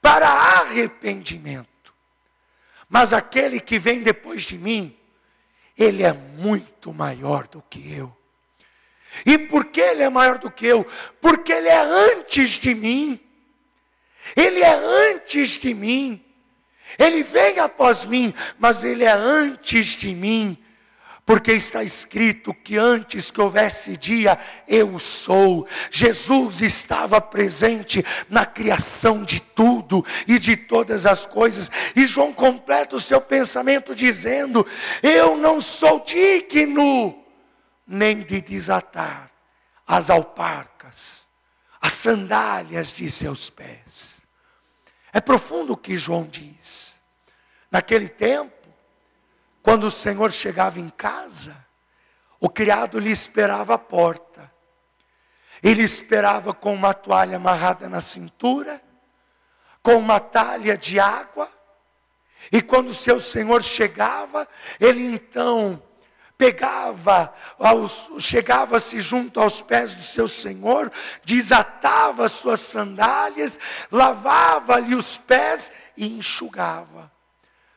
para 0.00 0.28
arrependimento. 0.28 1.94
Mas 2.88 3.12
aquele 3.12 3.60
que 3.60 3.78
vem 3.78 4.02
depois 4.02 4.42
de 4.42 4.58
mim, 4.58 4.96
ele 5.78 6.02
é 6.02 6.12
muito 6.12 6.92
maior 6.92 7.46
do 7.48 7.62
que 7.62 7.92
eu. 7.94 8.14
E 9.24 9.38
por 9.38 9.66
que 9.66 9.80
ele 9.80 10.02
é 10.02 10.10
maior 10.10 10.38
do 10.38 10.50
que 10.50 10.66
eu? 10.66 10.86
Porque 11.20 11.52
ele 11.52 11.68
é 11.68 11.80
antes 11.80 12.50
de 12.50 12.74
mim. 12.74 13.20
Ele 14.36 14.60
é 14.60 14.74
antes 14.74 15.50
de 15.50 15.74
mim. 15.74 16.22
Ele 16.98 17.22
vem 17.22 17.58
após 17.58 18.04
mim, 18.04 18.34
mas 18.58 18.84
ele 18.84 19.04
é 19.04 19.12
antes 19.12 19.86
de 19.86 20.14
mim 20.14 20.61
porque 21.24 21.52
está 21.52 21.84
escrito 21.84 22.52
que 22.52 22.76
antes 22.76 23.30
que 23.30 23.40
houvesse 23.40 23.96
dia, 23.96 24.38
eu 24.66 24.98
sou. 24.98 25.66
Jesus 25.90 26.60
estava 26.60 27.20
presente 27.20 28.04
na 28.28 28.44
criação 28.44 29.22
de 29.22 29.40
tudo 29.40 30.04
e 30.26 30.38
de 30.38 30.56
todas 30.56 31.06
as 31.06 31.24
coisas. 31.24 31.70
E 31.94 32.06
João 32.06 32.32
completa 32.32 32.96
o 32.96 33.00
seu 33.00 33.20
pensamento 33.20 33.94
dizendo: 33.94 34.66
Eu 35.02 35.36
não 35.36 35.60
sou 35.60 36.00
digno 36.00 37.22
nem 37.86 38.20
de 38.20 38.40
desatar 38.40 39.30
as 39.86 40.10
alparcas, 40.10 41.28
as 41.80 41.92
sandálias 41.94 42.92
de 42.92 43.10
seus 43.10 43.48
pés. 43.48 44.22
É 45.12 45.20
profundo 45.20 45.74
o 45.74 45.76
que 45.76 45.98
João 45.98 46.24
diz. 46.24 47.00
Naquele 47.70 48.08
tempo, 48.08 48.61
quando 49.62 49.84
o 49.84 49.90
Senhor 49.90 50.32
chegava 50.32 50.80
em 50.80 50.90
casa, 50.90 51.56
o 52.40 52.48
criado 52.48 52.98
lhe 52.98 53.10
esperava 53.10 53.74
à 53.74 53.78
porta. 53.78 54.50
Ele 55.62 55.82
esperava 55.82 56.52
com 56.52 56.74
uma 56.74 56.92
toalha 56.92 57.36
amarrada 57.36 57.88
na 57.88 58.00
cintura, 58.00 58.82
com 59.80 59.94
uma 59.96 60.18
talha 60.18 60.76
de 60.76 60.98
água, 60.98 61.48
e 62.50 62.60
quando 62.60 62.92
seu 62.92 63.20
senhor 63.20 63.62
chegava, 63.62 64.48
ele 64.80 65.04
então 65.04 65.80
pegava, 66.36 67.32
chegava-se 68.18 69.00
junto 69.00 69.40
aos 69.40 69.62
pés 69.62 69.94
do 69.94 70.02
seu 70.02 70.26
senhor, 70.26 70.90
desatava 71.24 72.26
as 72.26 72.32
suas 72.32 72.60
sandálias, 72.60 73.60
lavava-lhe 73.92 74.96
os 74.96 75.18
pés 75.18 75.70
e 75.96 76.18
enxugava. 76.18 77.11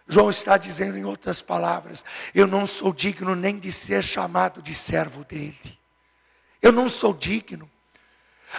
João 0.07 0.29
está 0.29 0.57
dizendo 0.57 0.97
em 0.97 1.05
outras 1.05 1.41
palavras: 1.41 2.05
eu 2.33 2.45
não 2.45 2.67
sou 2.67 2.93
digno 2.93 3.35
nem 3.35 3.57
de 3.57 3.71
ser 3.71 4.03
chamado 4.03 4.61
de 4.61 4.73
servo 4.73 5.23
dele. 5.23 5.79
Eu 6.61 6.71
não 6.71 6.89
sou 6.89 7.13
digno. 7.13 7.69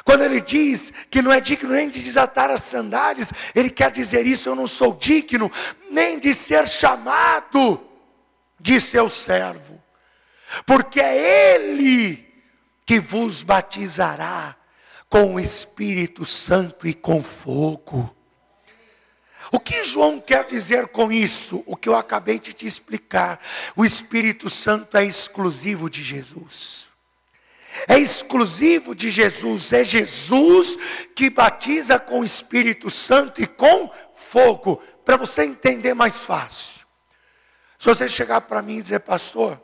Quando 0.04 0.22
ele 0.24 0.40
diz 0.40 0.92
que 1.10 1.22
não 1.22 1.32
é 1.32 1.40
digno 1.40 1.72
nem 1.72 1.88
de 1.88 2.02
desatar 2.02 2.50
as 2.50 2.62
sandálias, 2.62 3.32
ele 3.54 3.70
quer 3.70 3.90
dizer 3.90 4.26
isso: 4.26 4.48
eu 4.48 4.54
não 4.54 4.66
sou 4.66 4.94
digno 4.94 5.50
nem 5.90 6.18
de 6.18 6.34
ser 6.34 6.68
chamado 6.68 7.80
de 8.58 8.80
seu 8.80 9.08
servo, 9.08 9.80
porque 10.64 11.00
é 11.00 11.54
ele 11.54 12.26
que 12.84 12.98
vos 12.98 13.42
batizará 13.42 14.56
com 15.08 15.34
o 15.34 15.40
Espírito 15.40 16.24
Santo 16.24 16.86
e 16.86 16.94
com 16.94 17.22
fogo. 17.22 18.15
O 19.52 19.60
que 19.60 19.84
João 19.84 20.20
quer 20.20 20.44
dizer 20.44 20.88
com 20.88 21.10
isso? 21.10 21.62
O 21.66 21.76
que 21.76 21.88
eu 21.88 21.96
acabei 21.96 22.38
de 22.38 22.52
te 22.52 22.66
explicar. 22.66 23.40
O 23.74 23.84
Espírito 23.84 24.50
Santo 24.50 24.96
é 24.96 25.04
exclusivo 25.04 25.88
de 25.88 26.02
Jesus. 26.02 26.88
É 27.86 27.98
exclusivo 27.98 28.94
de 28.94 29.10
Jesus. 29.10 29.72
É 29.72 29.84
Jesus 29.84 30.76
que 31.14 31.30
batiza 31.30 31.98
com 31.98 32.20
o 32.20 32.24
Espírito 32.24 32.90
Santo 32.90 33.42
e 33.42 33.46
com 33.46 33.90
fogo. 34.14 34.82
Para 35.04 35.16
você 35.16 35.44
entender 35.44 35.94
mais 35.94 36.24
fácil. 36.24 36.84
Se 37.78 37.86
você 37.86 38.08
chegar 38.08 38.40
para 38.40 38.62
mim 38.62 38.78
e 38.78 38.82
dizer, 38.82 39.00
pastor, 39.00 39.60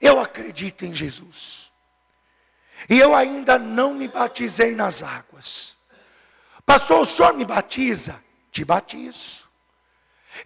eu 0.00 0.20
acredito 0.20 0.84
em 0.84 0.94
Jesus. 0.94 1.72
E 2.90 2.98
eu 2.98 3.14
ainda 3.14 3.58
não 3.58 3.94
me 3.94 4.08
batizei 4.08 4.74
nas 4.74 5.02
águas. 5.02 5.76
Pastor, 6.66 7.00
o 7.00 7.06
senhor 7.06 7.32
me 7.34 7.44
batiza? 7.44 8.22
Te 8.54 8.64
batizo. 8.64 9.48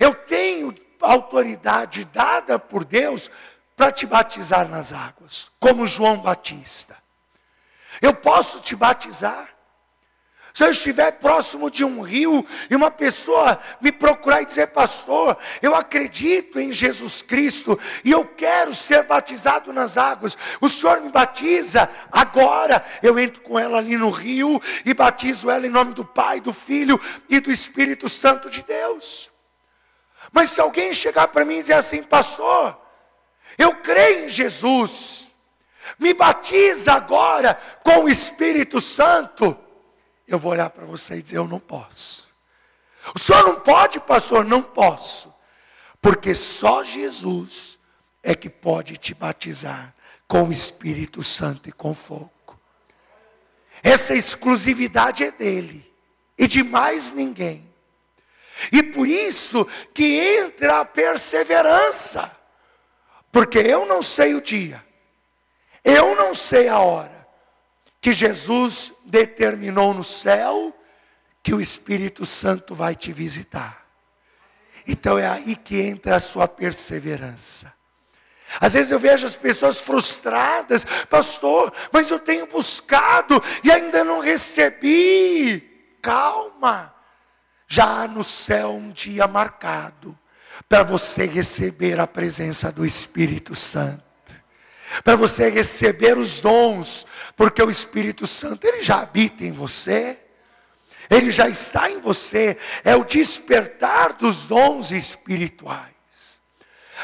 Eu 0.00 0.14
tenho 0.14 0.74
autoridade 1.00 2.06
dada 2.06 2.58
por 2.58 2.82
Deus 2.84 3.30
para 3.76 3.92
te 3.92 4.06
batizar 4.06 4.66
nas 4.66 4.94
águas, 4.94 5.52
como 5.60 5.86
João 5.86 6.16
Batista. 6.16 6.96
Eu 8.00 8.14
posso 8.14 8.60
te 8.60 8.74
batizar. 8.74 9.50
Se 10.58 10.64
eu 10.64 10.70
estiver 10.72 11.12
próximo 11.12 11.70
de 11.70 11.84
um 11.84 12.00
rio 12.00 12.44
e 12.68 12.74
uma 12.74 12.90
pessoa 12.90 13.60
me 13.80 13.92
procurar 13.92 14.42
e 14.42 14.44
dizer, 14.44 14.66
pastor, 14.66 15.38
eu 15.62 15.72
acredito 15.72 16.58
em 16.58 16.72
Jesus 16.72 17.22
Cristo 17.22 17.78
e 18.04 18.10
eu 18.10 18.24
quero 18.24 18.74
ser 18.74 19.04
batizado 19.04 19.72
nas 19.72 19.96
águas, 19.96 20.36
o 20.60 20.68
senhor 20.68 21.00
me 21.00 21.10
batiza 21.10 21.88
agora. 22.10 22.84
Eu 23.00 23.16
entro 23.20 23.40
com 23.42 23.56
ela 23.56 23.78
ali 23.78 23.96
no 23.96 24.10
rio 24.10 24.60
e 24.84 24.92
batizo 24.92 25.48
ela 25.48 25.64
em 25.64 25.70
nome 25.70 25.94
do 25.94 26.04
Pai, 26.04 26.40
do 26.40 26.52
Filho 26.52 27.00
e 27.28 27.38
do 27.38 27.52
Espírito 27.52 28.08
Santo 28.08 28.50
de 28.50 28.60
Deus. 28.62 29.30
Mas 30.32 30.50
se 30.50 30.60
alguém 30.60 30.92
chegar 30.92 31.28
para 31.28 31.44
mim 31.44 31.58
e 31.58 31.60
dizer 31.60 31.74
assim, 31.74 32.02
pastor, 32.02 32.76
eu 33.56 33.76
creio 33.76 34.24
em 34.24 34.28
Jesus, 34.28 35.32
me 36.00 36.12
batiza 36.12 36.94
agora 36.94 37.56
com 37.84 38.06
o 38.06 38.08
Espírito 38.08 38.80
Santo 38.80 39.56
eu 40.28 40.38
vou 40.38 40.52
olhar 40.52 40.70
para 40.70 40.84
você 40.84 41.16
e 41.16 41.22
dizer: 41.22 41.38
Eu 41.38 41.48
não 41.48 41.58
posso. 41.58 42.30
O 43.14 43.18
senhor 43.18 43.42
não 43.42 43.58
pode, 43.58 43.98
pastor? 43.98 44.44
Não 44.44 44.62
posso. 44.62 45.34
Porque 46.00 46.34
só 46.34 46.84
Jesus 46.84 47.78
é 48.22 48.34
que 48.34 48.50
pode 48.50 48.96
te 48.98 49.14
batizar 49.14 49.94
com 50.28 50.44
o 50.44 50.52
Espírito 50.52 51.22
Santo 51.22 51.68
e 51.68 51.72
com 51.72 51.94
fogo. 51.94 52.30
Essa 53.82 54.14
exclusividade 54.14 55.24
é 55.24 55.30
dele 55.30 55.90
e 56.36 56.46
de 56.46 56.62
mais 56.62 57.10
ninguém. 57.12 57.66
E 58.72 58.82
por 58.82 59.08
isso 59.08 59.66
que 59.94 60.18
entra 60.18 60.80
a 60.80 60.84
perseverança. 60.84 62.36
Porque 63.30 63.58
eu 63.58 63.86
não 63.86 64.02
sei 64.02 64.34
o 64.34 64.42
dia, 64.42 64.84
eu 65.84 66.14
não 66.16 66.34
sei 66.34 66.68
a 66.68 66.78
hora, 66.78 67.17
que 68.00 68.12
Jesus 68.12 68.92
determinou 69.04 69.92
no 69.92 70.04
céu 70.04 70.74
que 71.42 71.54
o 71.54 71.60
Espírito 71.60 72.24
Santo 72.26 72.74
vai 72.74 72.94
te 72.94 73.12
visitar. 73.12 73.86
Então 74.86 75.18
é 75.18 75.26
aí 75.28 75.56
que 75.56 75.80
entra 75.80 76.16
a 76.16 76.20
sua 76.20 76.48
perseverança. 76.48 77.72
Às 78.60 78.72
vezes 78.72 78.90
eu 78.90 78.98
vejo 78.98 79.26
as 79.26 79.36
pessoas 79.36 79.78
frustradas, 79.78 80.84
pastor, 81.10 81.72
mas 81.92 82.10
eu 82.10 82.18
tenho 82.18 82.46
buscado 82.46 83.42
e 83.62 83.70
ainda 83.70 84.02
não 84.02 84.20
recebi. 84.20 85.96
Calma, 86.00 86.94
já 87.66 88.02
há 88.02 88.08
no 88.08 88.24
céu 88.24 88.70
um 88.70 88.90
dia 88.90 89.26
marcado 89.26 90.18
para 90.68 90.82
você 90.82 91.26
receber 91.26 92.00
a 92.00 92.06
presença 92.06 92.72
do 92.72 92.86
Espírito 92.86 93.54
Santo, 93.54 94.02
para 95.04 95.16
você 95.16 95.48
receber 95.48 96.16
os 96.16 96.40
dons, 96.40 97.06
porque 97.36 97.62
o 97.62 97.70
Espírito 97.70 98.26
Santo 98.26 98.66
ele 98.66 98.82
já 98.82 99.00
habita 99.00 99.44
em 99.44 99.52
você. 99.52 100.18
Ele 101.10 101.30
já 101.30 101.48
está 101.48 101.90
em 101.90 102.00
você, 102.00 102.58
é 102.84 102.94
o 102.94 103.04
despertar 103.04 104.12
dos 104.12 104.46
dons 104.46 104.90
espirituais. 104.90 105.88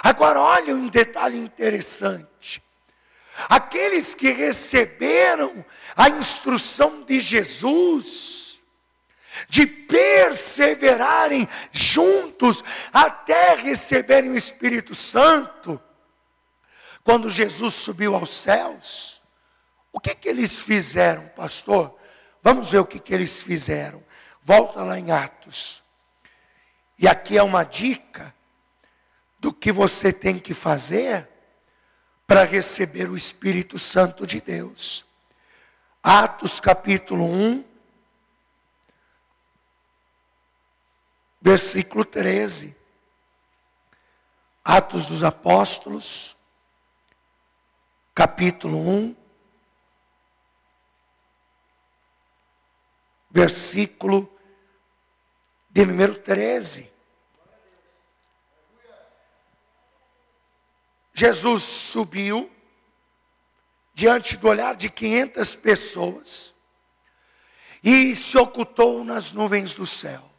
Agora, 0.02 0.40
olha 0.40 0.74
um 0.74 0.88
detalhe 0.88 1.38
interessante. 1.38 2.62
Aqueles 3.48 4.14
que 4.14 4.30
receberam 4.30 5.64
a 5.96 6.08
instrução 6.10 7.02
de 7.02 7.20
Jesus, 7.20 8.60
de 9.48 9.66
perseverarem 9.66 11.48
juntos 11.72 12.62
até 12.92 13.54
receberem 13.54 14.30
o 14.30 14.36
Espírito 14.36 14.94
Santo, 14.94 15.80
quando 17.04 17.28
Jesus 17.28 17.74
subiu 17.74 18.14
aos 18.14 18.32
céus, 18.32 19.22
o 19.92 20.00
que, 20.00 20.14
que 20.14 20.28
eles 20.28 20.60
fizeram, 20.60 21.28
pastor? 21.36 21.94
Vamos 22.42 22.70
ver 22.70 22.78
o 22.78 22.86
que, 22.86 22.98
que 22.98 23.14
eles 23.14 23.42
fizeram. 23.42 24.02
Volta 24.42 24.82
lá 24.82 24.98
em 24.98 25.12
Atos. 25.12 25.82
E 26.98 27.06
aqui 27.06 27.36
é 27.36 27.42
uma 27.42 27.62
dica 27.62 28.34
do 29.38 29.52
que 29.52 29.70
você 29.70 30.12
tem 30.12 30.38
que 30.38 30.54
fazer 30.54 31.28
para 32.26 32.44
receber 32.44 33.10
o 33.10 33.16
Espírito 33.16 33.78
Santo 33.78 34.26
de 34.26 34.40
Deus. 34.40 35.04
Atos 36.02 36.58
capítulo 36.58 37.24
1, 37.24 37.64
versículo 41.40 42.04
13. 42.04 42.74
Atos 44.64 45.06
dos 45.06 45.22
Apóstolos, 45.22 46.33
capítulo 48.14 48.79
1, 48.79 49.16
versículo 53.29 54.33
de 55.68 55.85
número 55.85 56.14
13. 56.20 56.92
Jesus 61.12 61.64
subiu 61.64 62.50
diante 63.92 64.37
do 64.37 64.48
olhar 64.48 64.77
de 64.77 64.88
500 64.88 65.57
pessoas 65.57 66.55
e 67.83 68.14
se 68.14 68.38
ocultou 68.38 69.05
nas 69.05 69.33
nuvens 69.33 69.74
do 69.74 69.87
céu. 69.87 70.33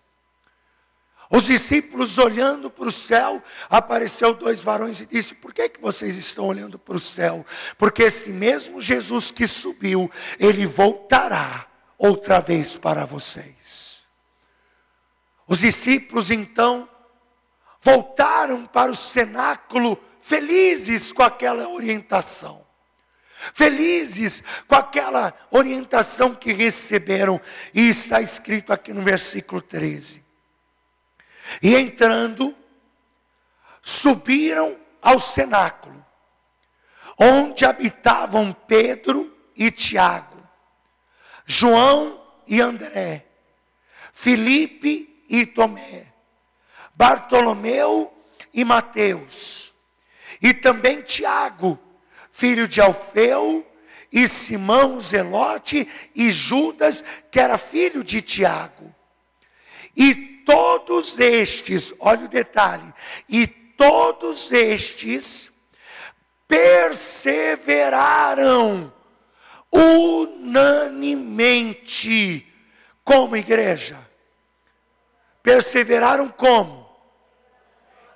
Os 1.36 1.48
discípulos 1.48 2.17
olhando 2.17 2.69
para 2.69 2.88
o 2.88 2.91
céu, 2.91 3.43
apareceu 3.69 4.34
dois 4.34 4.62
varões 4.62 5.02
e 5.02 5.06
disse: 5.06 5.36
Por 5.36 5.54
que, 5.54 5.67
que 5.67 5.82
vocês 5.82 6.15
estão 6.15 6.45
olhando 6.45 6.80
para 6.80 6.95
o 6.95 7.00
céu? 7.00 7.45
Porque 7.78 8.04
este 8.04 8.30
mesmo 8.30 8.82
Jesus 8.82 9.32
que 9.32 9.45
subiu, 9.45 10.10
ele 10.39 10.65
voltará 10.65 11.67
outra 11.98 12.39
vez 12.39 12.78
para 12.78 13.04
vocês. 13.04 14.06
Os 15.45 15.60
discípulos 15.60 16.32
então 16.32 16.88
voltaram 17.82 18.65
para 18.65 18.89
o 18.89 18.95
cenáculo 18.95 20.02
felizes 20.21 21.12
com 21.12 21.21
aquela 21.21 21.67
orientação. 21.67 22.65
Felizes 23.54 24.41
com 24.69 24.76
aquela 24.76 25.34
orientação 25.52 26.34
que 26.34 26.54
receberam, 26.54 27.41
e 27.74 27.89
está 27.89 28.21
escrito 28.21 28.71
aqui 28.71 28.93
no 28.93 29.02
versículo 29.02 29.62
13. 29.62 30.25
E 31.62 31.75
entrando, 31.75 32.55
subiram 33.81 34.77
ao 35.01 35.19
cenáculo, 35.19 36.03
onde 37.17 37.65
habitavam 37.65 38.51
Pedro 38.51 39.36
e 39.55 39.69
Tiago, 39.71 40.43
João 41.45 42.21
e 42.47 42.60
André, 42.60 43.25
Filipe 44.12 45.23
e 45.29 45.45
Tomé, 45.45 46.08
Bartolomeu 46.95 48.12
e 48.53 48.65
Mateus, 48.65 49.73
e 50.41 50.53
também 50.53 51.01
Tiago, 51.01 51.79
filho 52.31 52.67
de 52.67 52.81
Alfeu, 52.81 53.65
e 54.12 54.27
Simão 54.29 55.01
Zelote, 55.01 55.88
e 56.15 56.31
Judas, 56.31 57.03
que 57.29 57.39
era 57.39 57.58
filho 57.58 58.03
de 58.03 58.21
Tiago. 58.21 58.95
E 59.95 60.35
todos 60.45 61.19
estes, 61.19 61.93
olha 61.99 62.25
o 62.25 62.29
detalhe, 62.29 62.93
e 63.27 63.47
todos 63.47 64.51
estes 64.51 65.51
perseveraram 66.47 68.93
unanimemente 69.71 72.53
como 73.03 73.36
igreja. 73.36 73.97
Perseveraram 75.41 76.29
como? 76.29 76.86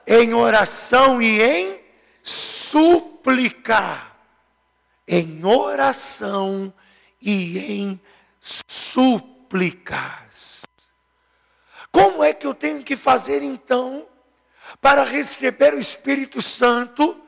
Em 0.07 0.31
oração 0.33 1.21
e 1.21 1.41
em 1.41 1.81
suplicar 2.23 4.09
em 5.09 5.43
oração 5.43 6.71
e 7.19 7.57
em 7.57 7.99
súplicas. 8.39 10.61
Como 11.99 12.23
é 12.23 12.33
que 12.33 12.47
eu 12.47 12.53
tenho 12.53 12.81
que 12.81 12.95
fazer 12.95 13.43
então 13.43 14.07
para 14.79 15.03
receber 15.03 15.73
o 15.73 15.79
Espírito 15.79 16.41
Santo? 16.41 17.21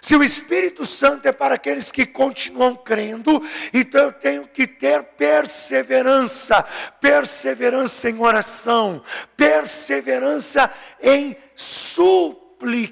Se 0.00 0.16
o 0.16 0.24
Espírito 0.24 0.86
Santo 0.86 1.26
é 1.26 1.32
para 1.32 1.56
aqueles 1.56 1.92
que 1.92 2.06
continuam 2.06 2.74
crendo, 2.74 3.46
então 3.74 4.04
eu 4.04 4.12
tenho 4.12 4.48
que 4.48 4.66
ter 4.66 5.02
perseverança, 5.02 6.62
perseverança 6.98 8.08
em 8.08 8.18
oração, 8.18 9.02
perseverança 9.36 10.72
em 11.02 11.36
suplicar 11.54 12.90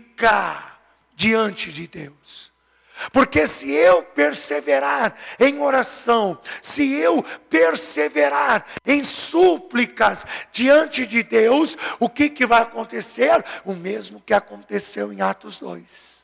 diante 1.14 1.72
de 1.72 1.86
Deus. 1.86 2.53
Porque 3.12 3.46
se 3.46 3.70
eu 3.70 4.02
perseverar 4.02 5.14
em 5.38 5.60
oração, 5.60 6.38
se 6.62 6.94
eu 6.94 7.22
perseverar 7.50 8.64
em 8.86 9.02
súplicas 9.02 10.24
diante 10.52 11.04
de 11.04 11.22
Deus, 11.22 11.76
o 11.98 12.08
que, 12.08 12.28
que 12.30 12.46
vai 12.46 12.62
acontecer? 12.62 13.44
O 13.64 13.74
mesmo 13.74 14.22
que 14.24 14.32
aconteceu 14.32 15.12
em 15.12 15.20
Atos 15.20 15.58
2. 15.58 16.14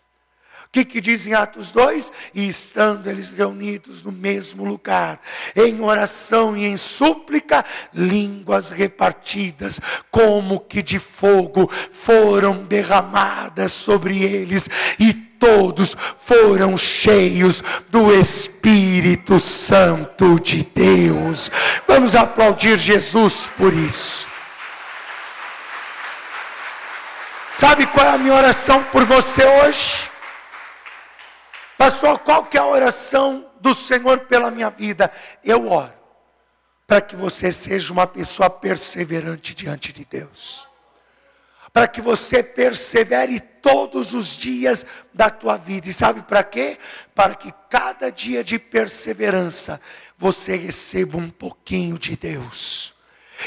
O 0.66 0.72
que, 0.72 0.84
que 0.84 1.00
diz 1.00 1.26
em 1.26 1.34
Atos 1.34 1.72
2? 1.72 2.12
E 2.32 2.48
estando 2.48 3.10
eles 3.10 3.30
reunidos 3.30 4.04
no 4.04 4.12
mesmo 4.12 4.64
lugar, 4.64 5.20
em 5.56 5.80
oração 5.80 6.56
e 6.56 6.64
em 6.64 6.76
súplica, 6.76 7.64
línguas 7.92 8.70
repartidas, 8.70 9.80
como 10.12 10.60
que 10.60 10.80
de 10.80 11.00
fogo, 11.00 11.68
foram 11.90 12.62
derramadas 12.62 13.72
sobre 13.72 14.22
eles, 14.22 14.68
e 15.00 15.29
todos 15.40 15.96
foram 16.18 16.76
cheios 16.76 17.64
do 17.88 18.14
Espírito 18.14 19.40
Santo 19.40 20.38
de 20.38 20.62
Deus. 20.62 21.50
Vamos 21.88 22.14
aplaudir 22.14 22.78
Jesus 22.78 23.50
por 23.56 23.72
isso. 23.72 24.28
Sabe 27.50 27.86
qual 27.88 28.06
é 28.06 28.10
a 28.10 28.18
minha 28.18 28.34
oração 28.34 28.84
por 28.84 29.04
você 29.04 29.44
hoje? 29.44 30.08
Pastor, 31.76 32.18
qual 32.20 32.44
que 32.44 32.56
é 32.56 32.60
a 32.60 32.66
oração 32.66 33.50
do 33.60 33.74
Senhor 33.74 34.20
pela 34.20 34.50
minha 34.50 34.70
vida? 34.70 35.10
Eu 35.42 35.68
oro 35.70 35.92
para 36.86 37.00
que 37.00 37.16
você 37.16 37.52
seja 37.52 37.92
uma 37.92 38.06
pessoa 38.06 38.50
perseverante 38.50 39.54
diante 39.54 39.92
de 39.92 40.04
Deus. 40.04 40.69
Para 41.72 41.86
que 41.86 42.00
você 42.00 42.42
persevere 42.42 43.38
todos 43.38 44.12
os 44.12 44.36
dias 44.36 44.84
da 45.12 45.30
tua 45.30 45.56
vida. 45.56 45.88
E 45.88 45.92
sabe 45.92 46.22
para 46.22 46.42
quê? 46.42 46.78
Para 47.14 47.34
que 47.34 47.52
cada 47.68 48.10
dia 48.10 48.42
de 48.42 48.58
perseverança 48.58 49.80
você 50.16 50.56
receba 50.56 51.16
um 51.16 51.30
pouquinho 51.30 51.98
de 51.98 52.16
Deus 52.16 52.79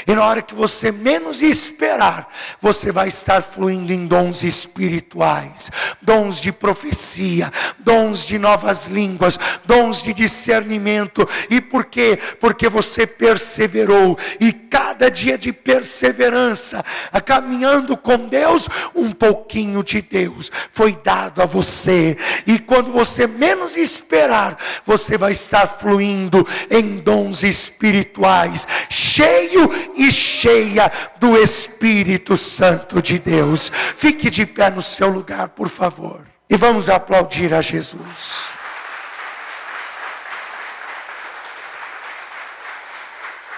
E 0.06 0.14
na 0.14 0.24
hora 0.24 0.42
que 0.42 0.54
você 0.54 0.92
menos 0.92 1.42
esperar, 1.42 2.28
você 2.60 2.92
vai 2.92 3.08
estar 3.08 3.42
fluindo 3.42 3.92
em 3.92 4.06
dons 4.06 4.42
espirituais, 4.42 5.70
dons 6.02 6.40
de 6.40 6.52
profecia, 6.52 7.52
dons 7.78 8.26
de 8.26 8.38
novas 8.38 8.86
línguas, 8.86 9.38
dons 9.64 10.02
de 10.02 10.12
discernimento. 10.12 11.28
E 11.48 11.60
por 11.60 11.86
quê? 11.86 12.18
Porque 12.40 12.68
você 12.68 13.06
perseverou. 13.06 14.18
E 14.40 14.52
cada 14.52 15.10
dia 15.10 15.38
de 15.38 15.52
perseverança, 15.52 16.84
caminhando 17.24 17.96
com 17.96 18.28
Deus, 18.28 18.68
um 18.94 19.12
pouquinho 19.12 19.82
de 19.82 20.02
Deus 20.02 20.50
foi 20.70 20.96
dado 20.96 21.40
a 21.40 21.46
você. 21.46 22.16
E 22.46 22.58
quando 22.58 22.92
você 22.92 23.26
menos 23.26 23.76
esperar, 23.76 24.58
você 24.84 25.16
vai 25.16 25.32
estar 25.32 25.66
fluindo 25.66 26.46
em 26.70 26.96
dons 26.96 27.42
espirituais, 27.42 28.66
cheio 28.90 29.70
e 29.94 30.10
cheia 30.10 30.90
do 31.16 31.36
Espírito 31.36 32.36
Santo 32.36 33.00
de 33.00 33.18
Deus. 33.18 33.70
Fique 33.96 34.30
de 34.30 34.44
pé 34.44 34.70
no 34.70 34.82
seu 34.82 35.08
lugar, 35.08 35.48
por 35.50 35.68
favor. 35.68 36.26
E 36.48 36.56
vamos 36.56 36.88
aplaudir 36.88 37.54
a 37.54 37.60
Jesus. 37.60 38.54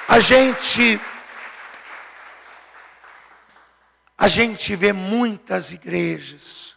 A 0.09 0.20
gente 0.20 1.01
a 4.18 4.29
gente 4.29 4.75
vê 4.75 4.92
muitas 4.92 5.70
igrejas 5.72 6.75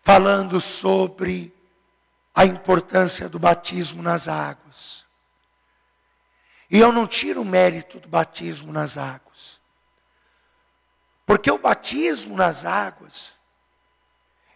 falando 0.00 0.58
sobre 0.58 1.52
a 2.34 2.46
importância 2.46 3.28
do 3.28 3.38
batismo 3.38 4.02
nas 4.02 4.26
águas. 4.26 4.97
E 6.70 6.78
eu 6.78 6.92
não 6.92 7.06
tiro 7.06 7.42
o 7.42 7.44
mérito 7.44 7.98
do 7.98 8.08
batismo 8.08 8.72
nas 8.72 8.98
águas. 8.98 9.60
Porque 11.24 11.50
o 11.50 11.58
batismo 11.58 12.36
nas 12.36 12.64
águas 12.64 13.38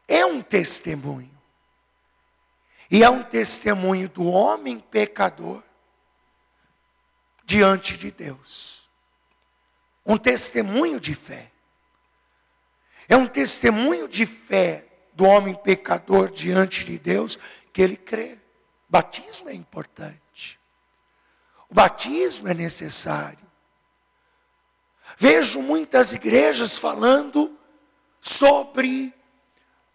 é 0.06 0.24
um 0.24 0.42
testemunho. 0.42 1.30
E 2.90 3.02
é 3.02 3.08
um 3.08 3.22
testemunho 3.22 4.08
do 4.08 4.24
homem 4.24 4.78
pecador 4.78 5.62
diante 7.44 7.96
de 7.96 8.10
Deus. 8.10 8.88
Um 10.04 10.16
testemunho 10.16 11.00
de 11.00 11.14
fé. 11.14 11.50
É 13.08 13.16
um 13.16 13.26
testemunho 13.26 14.08
de 14.08 14.26
fé 14.26 14.86
do 15.14 15.24
homem 15.24 15.54
pecador 15.54 16.30
diante 16.30 16.84
de 16.84 16.98
Deus 16.98 17.38
que 17.72 17.80
ele 17.80 17.96
crê. 17.96 18.38
Batismo 18.88 19.48
é 19.48 19.54
importante. 19.54 20.61
O 21.72 21.74
batismo 21.74 22.48
é 22.48 22.52
necessário. 22.52 23.50
Vejo 25.16 25.62
muitas 25.62 26.12
igrejas 26.12 26.78
falando 26.78 27.58
sobre 28.20 29.10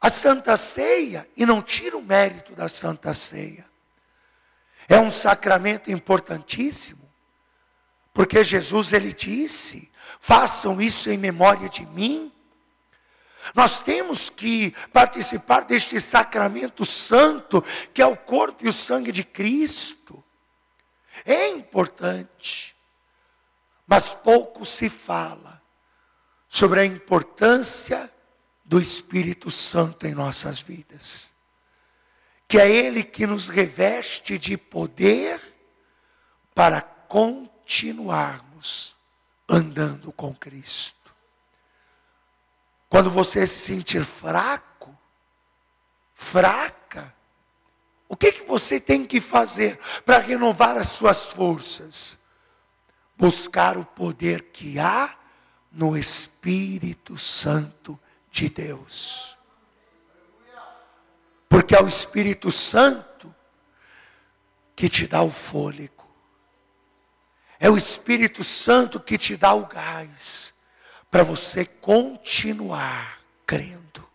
a 0.02 0.10
Santa 0.10 0.58
Ceia 0.58 1.30
e 1.38 1.46
não 1.46 1.62
tiro 1.62 2.00
o 2.00 2.04
mérito 2.04 2.56
da 2.56 2.68
Santa 2.68 3.14
Ceia. 3.14 3.64
É 4.90 5.00
um 5.00 5.12
sacramento 5.12 5.92
importantíssimo, 5.92 7.08
porque 8.12 8.44
Jesus 8.44 8.92
ele 8.92 9.14
disse: 9.14 9.92
"Façam 10.20 10.82
isso 10.82 11.12
em 11.12 11.18
memória 11.18 11.70
de 11.70 11.86
mim". 11.86 12.34
Nós 13.54 13.80
temos 13.80 14.32
que 14.32 14.72
participar 14.92 15.66
deste 15.66 16.02
sacramento 16.02 16.84
santo, 16.84 17.64
que 17.94 18.02
é 18.02 18.06
o 18.08 18.18
corpo 18.18 18.66
e 18.66 18.68
o 18.68 18.74
sangue 18.74 19.12
de 19.12 19.24
Cristo. 19.24 20.24
É 21.26 21.50
importante, 21.50 22.76
mas 23.86 24.14
pouco 24.14 24.66
se 24.66 24.90
fala 24.90 25.62
sobre 26.48 26.80
a 26.80 26.86
importância 26.86 28.12
do 28.64 28.80
Espírito 28.80 29.50
Santo 29.50 30.06
em 30.06 30.14
nossas 30.14 30.60
vidas. 30.60 31.32
Que 32.48 32.60
é 32.60 32.70
Ele 32.70 33.04
que 33.04 33.28
nos 33.28 33.48
reveste 33.48 34.38
de 34.38 34.58
poder 34.58 35.42
para 36.56 36.82
continuarmos 36.82 38.96
andando 39.48 40.12
com 40.12 40.36
Cristo. 40.36 40.98
Quando 42.90 43.12
você 43.12 43.46
se 43.46 43.60
sentir 43.60 44.04
fraco, 44.04 44.98
fraca, 46.14 47.14
o 48.10 48.16
que, 48.16 48.32
que 48.32 48.46
você 48.46 48.80
tem 48.80 49.06
que 49.06 49.20
fazer 49.20 49.80
para 50.06 50.20
renovar 50.20 50.78
as 50.78 50.90
suas 50.90 51.32
forças? 51.32 52.18
Buscar 53.18 53.78
o 53.78 53.84
poder 53.84 54.44
que 54.52 54.80
há 54.80 55.16
no 55.72 55.98
Espírito 55.98 57.18
Santo 57.18 58.00
de 58.32 58.48
Deus. 58.48 59.38
Porque 61.50 61.76
é 61.76 61.82
o 61.82 61.88
Espírito 61.88 62.52
Santo 62.52 63.34
que 64.76 64.88
te 64.88 65.08
dá 65.08 65.22
o 65.22 65.32
fôlego. 65.32 66.08
É 67.60 67.70
o 67.70 67.78
Espírito 67.78 68.44
Santo 68.44 69.00
que 69.00 69.18
te 69.18 69.36
dá 69.36 69.54
o 69.54 69.66
gás 69.66 70.54
para 71.10 71.24
você 71.24 71.66
continuar 71.66 73.20
crendo. 73.46 74.08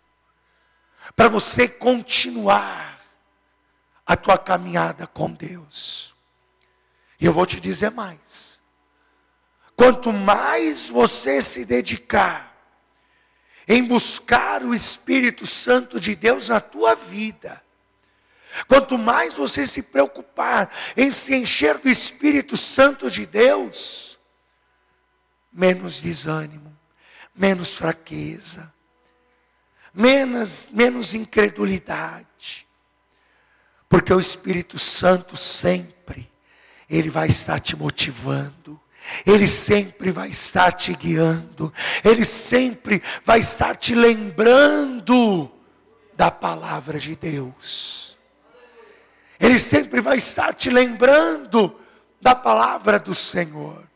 Para 1.17 1.29
você 1.29 1.67
continuar 1.69 3.02
a 4.07 4.17
tua 4.17 4.39
caminhada 4.39 5.07
com 5.07 5.31
Deus. 5.33 6.15
E 7.21 7.27
eu 7.27 7.33
vou 7.33 7.47
te 7.47 7.61
dizer 7.61 7.91
mais. 7.91 8.61
Quanto 9.77 10.13
mais 10.13 10.89
você 10.89 11.41
se 11.41 11.65
dedicar 11.65 12.53
em 13.67 13.85
buscar 13.85 14.65
o 14.65 14.75
Espírito 14.75 15.47
Santo 15.47 16.01
de 16.01 16.15
Deus 16.15 16.49
na 16.49 16.61
tua 16.61 16.95
vida, 16.95 17.63
quanto 18.67 18.99
mais 18.99 19.35
você 19.35 19.67
se 19.67 19.83
preocupar 19.83 20.71
em 20.97 21.11
se 21.13 21.35
encher 21.35 21.79
do 21.79 21.89
Espírito 21.89 22.57
Santo 22.57 23.11
de 23.11 23.25
Deus, 23.25 24.19
menos 25.53 26.01
desânimo, 26.01 26.77
menos 27.35 27.77
fraqueza, 27.77 28.73
menos, 29.95 30.69
menos 30.71 31.15
incredulidade, 31.15 32.67
porque 33.93 34.11
o 34.11 34.19
Espírito 34.19 34.79
Santo 34.79 35.37
sempre, 35.37 36.27
ele 36.89 37.11
vai 37.11 37.29
estar 37.29 37.61
te 37.61 37.77
motivando. 37.77 38.81
Ele 39.27 39.47
sempre 39.47 40.11
vai 40.11 40.31
estar 40.31 40.73
te 40.73 40.95
guiando, 40.95 41.71
Ele 42.03 42.25
sempre 42.25 43.03
vai 43.23 43.41
estar 43.41 43.77
te 43.77 43.95
lembrando 43.95 45.53
da 46.17 46.31
palavra 46.31 46.99
de 46.99 47.15
Deus. 47.15 48.17
Ele 49.39 49.59
sempre 49.59 50.01
vai 50.01 50.17
estar 50.17 50.55
te 50.55 50.71
lembrando 50.71 51.79
da 52.19 52.35
palavra 52.35 52.99
do 52.99 53.15
Senhor. 53.15 53.87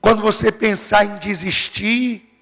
Quando 0.00 0.20
você 0.20 0.50
pensar 0.50 1.04
em 1.04 1.16
desistir, 1.18 2.33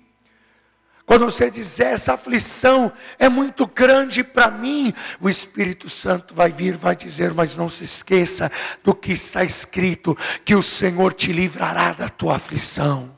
quando 1.12 1.27
você 1.27 1.51
dizer 1.51 1.88
essa 1.88 2.14
aflição 2.14 2.90
é 3.18 3.29
muito 3.29 3.66
grande 3.66 4.25
para 4.25 4.51
mim, 4.51 4.94
o 5.20 5.29
Espírito 5.29 5.87
Santo 5.87 6.35
vai 6.35 6.51
vir, 6.51 6.75
vai 6.75 6.96
dizer, 6.96 7.35
mas 7.35 7.55
não 7.55 7.68
se 7.68 7.85
esqueça 7.85 8.51
do 8.83 8.94
que 8.94 9.12
está 9.12 9.44
escrito, 9.44 10.16
que 10.42 10.55
o 10.55 10.62
Senhor 10.62 11.12
te 11.12 11.31
livrará 11.31 11.92
da 11.92 12.09
tua 12.09 12.37
aflição. 12.37 13.14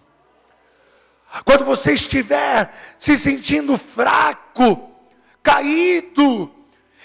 Quando 1.45 1.65
você 1.65 1.93
estiver 1.93 2.75
se 2.99 3.17
sentindo 3.17 3.79
fraco, 3.79 4.91
caído, 5.41 6.53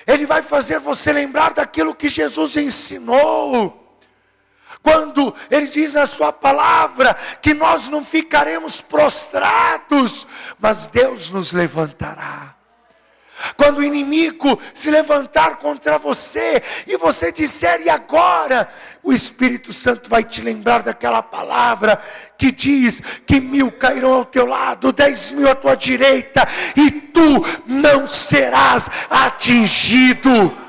Ele 0.08 0.26
vai 0.26 0.42
fazer 0.42 0.80
você 0.80 1.14
lembrar 1.14 1.54
daquilo 1.54 1.94
que 1.94 2.10
Jesus 2.10 2.58
ensinou. 2.58 3.89
Quando 4.82 5.34
Ele 5.52 5.68
diz 5.68 5.94
na 5.94 6.06
Sua 6.06 6.32
palavra 6.32 7.16
que 7.42 7.54
nós 7.54 7.90
não 7.90 8.04
ficaremos 8.04 8.82
prostrados, 8.82 10.26
mas 10.60 10.88
Deus 10.88 11.30
nos 11.30 11.52
levantará. 11.52 12.56
Quando 13.56 13.80
o 13.80 13.84
inimigo 13.84 14.60
se 14.74 14.92
levantar 14.92 15.58
contra 15.58 15.98
você 15.98 16.62
e 16.86 16.98
você 16.98 17.32
disser, 17.32 17.82
e 17.82 17.90
agora? 17.90 18.68
O 19.02 19.14
Espírito 19.14 19.72
Santo 19.72 20.10
vai 20.10 20.24
te 20.24 20.42
lembrar 20.42 20.84
daquela 20.84 21.22
palavra 21.22 22.02
que 22.38 22.52
diz 22.52 23.02
que 23.26 23.40
mil 23.40 23.72
cairão 23.72 24.14
ao 24.14 24.26
teu 24.26 24.46
lado, 24.46 24.92
dez 24.92 25.32
mil 25.32 25.50
à 25.50 25.56
tua 25.56 25.76
direita, 25.76 26.46
e 26.76 26.92
tu 26.92 27.46
não 27.66 28.06
serás 28.08 28.90
atingido. 29.10 30.69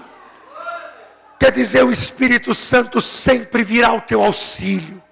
Quer 1.40 1.52
dizer, 1.52 1.82
o 1.82 1.90
Espírito 1.90 2.54
Santo 2.54 3.00
sempre 3.00 3.64
virá 3.64 3.88
ao 3.88 4.00
teu 4.02 4.22
auxílio. 4.22 5.02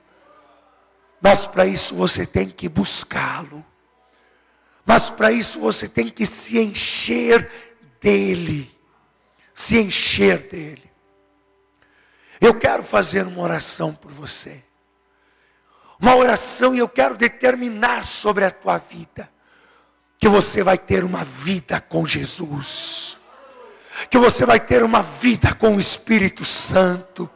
Mas 1.23 1.47
para 1.47 1.64
isso 1.64 1.95
você 1.95 2.27
tem 2.27 2.51
que 2.51 2.69
buscá-lo. 2.69 3.64
Mas 4.85 5.11
para 5.11 5.33
isso 5.33 5.59
você 5.59 5.88
tem 5.88 6.11
que 6.11 6.27
se 6.27 6.59
encher 6.59 7.51
dele. 7.99 8.71
Se 9.55 9.81
encher 9.81 10.49
dele. 10.49 10.88
Eu 12.38 12.55
quero 12.55 12.85
fazer 12.85 13.27
uma 13.27 13.43
oração 13.43 13.95
por 13.95 14.12
você. 14.12 14.62
uma 16.01 16.14
oração 16.14 16.75
e 16.75 16.79
eu 16.79 16.88
quero 16.88 17.17
determinar 17.17 18.07
sobre 18.07 18.45
a 18.45 18.51
tua 18.51 18.79
vida 18.79 19.29
que 20.19 20.29
você 20.29 20.62
vai 20.62 20.77
ter 20.77 21.05
uma 21.05 21.25
vida 21.25 21.81
com 21.81 22.07
Jesus, 22.07 23.18
que 24.11 24.19
você 24.19 24.45
vai 24.45 24.61
ter 24.61 24.83
uma 24.83 25.03
vida 25.03 25.55
com 25.55 25.77
o 25.77 25.81
Espírito 25.81 26.45
Santo, 26.45 27.29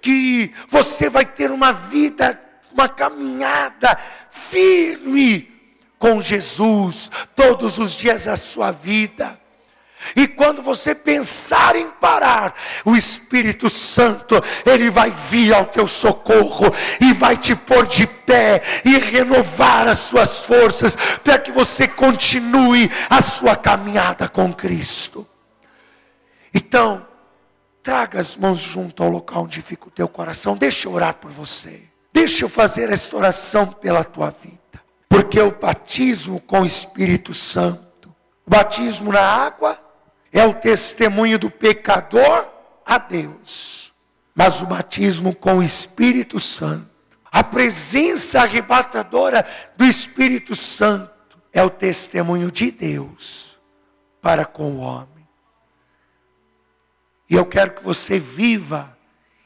que 0.00 0.52
você 0.68 1.08
vai 1.08 1.24
ter 1.24 1.50
uma 1.50 1.72
vida, 1.72 2.40
uma 2.72 2.88
caminhada 2.88 3.98
firme 4.30 5.52
com 5.98 6.20
Jesus 6.20 7.10
todos 7.34 7.78
os 7.78 7.94
dias 7.94 8.24
da 8.24 8.36
sua 8.36 8.70
vida. 8.70 9.38
E 10.14 10.28
quando 10.28 10.62
você 10.62 10.94
pensar 10.94 11.74
em 11.74 11.88
parar, 11.88 12.54
o 12.84 12.94
Espírito 12.94 13.68
Santo, 13.68 14.40
ele 14.64 14.90
vai 14.90 15.10
vir 15.10 15.52
ao 15.52 15.64
teu 15.64 15.88
socorro 15.88 16.72
e 17.00 17.12
vai 17.12 17.36
te 17.36 17.56
pôr 17.56 17.86
de 17.86 18.06
pé 18.06 18.62
e 18.84 18.98
renovar 18.98 19.88
as 19.88 19.98
suas 20.00 20.42
forças 20.42 20.96
para 21.24 21.38
que 21.38 21.50
você 21.50 21.88
continue 21.88 22.90
a 23.10 23.20
sua 23.20 23.56
caminhada 23.56 24.28
com 24.28 24.52
Cristo. 24.52 25.26
Então, 26.56 27.06
traga 27.82 28.18
as 28.18 28.34
mãos 28.34 28.60
junto 28.60 29.02
ao 29.02 29.10
local 29.10 29.42
onde 29.42 29.60
fica 29.60 29.88
o 29.88 29.90
teu 29.90 30.08
coração. 30.08 30.56
Deixa 30.56 30.88
eu 30.88 30.92
orar 30.94 31.12
por 31.12 31.30
você. 31.30 31.82
Deixa 32.10 32.46
eu 32.46 32.48
fazer 32.48 32.90
esta 32.90 33.14
oração 33.14 33.66
pela 33.66 34.02
tua 34.02 34.30
vida. 34.30 34.82
Porque 35.06 35.38
o 35.38 35.50
batismo 35.50 36.40
com 36.40 36.62
o 36.62 36.64
Espírito 36.64 37.34
Santo, 37.34 38.08
o 38.46 38.50
batismo 38.50 39.12
na 39.12 39.20
água, 39.20 39.78
é 40.32 40.46
o 40.46 40.54
testemunho 40.54 41.38
do 41.38 41.50
pecador 41.50 42.48
a 42.86 42.96
Deus. 42.96 43.92
Mas 44.34 44.58
o 44.62 44.64
batismo 44.64 45.34
com 45.34 45.58
o 45.58 45.62
Espírito 45.62 46.40
Santo, 46.40 46.88
a 47.30 47.44
presença 47.44 48.40
arrebatadora 48.40 49.46
do 49.76 49.84
Espírito 49.84 50.56
Santo, 50.56 51.10
é 51.52 51.62
o 51.62 51.68
testemunho 51.68 52.50
de 52.50 52.70
Deus 52.70 53.58
para 54.22 54.46
com 54.46 54.72
o 54.72 54.78
homem. 54.78 55.15
E 57.28 57.34
eu 57.34 57.44
quero 57.44 57.74
que 57.74 57.82
você 57.82 58.18
viva 58.18 58.96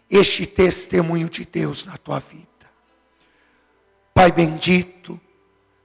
este 0.08 0.44
testemunho 0.46 1.28
de 1.28 1.44
Deus 1.44 1.84
na 1.84 1.96
tua 1.96 2.18
vida. 2.18 2.46
Pai 4.12 4.30
bendito, 4.32 5.20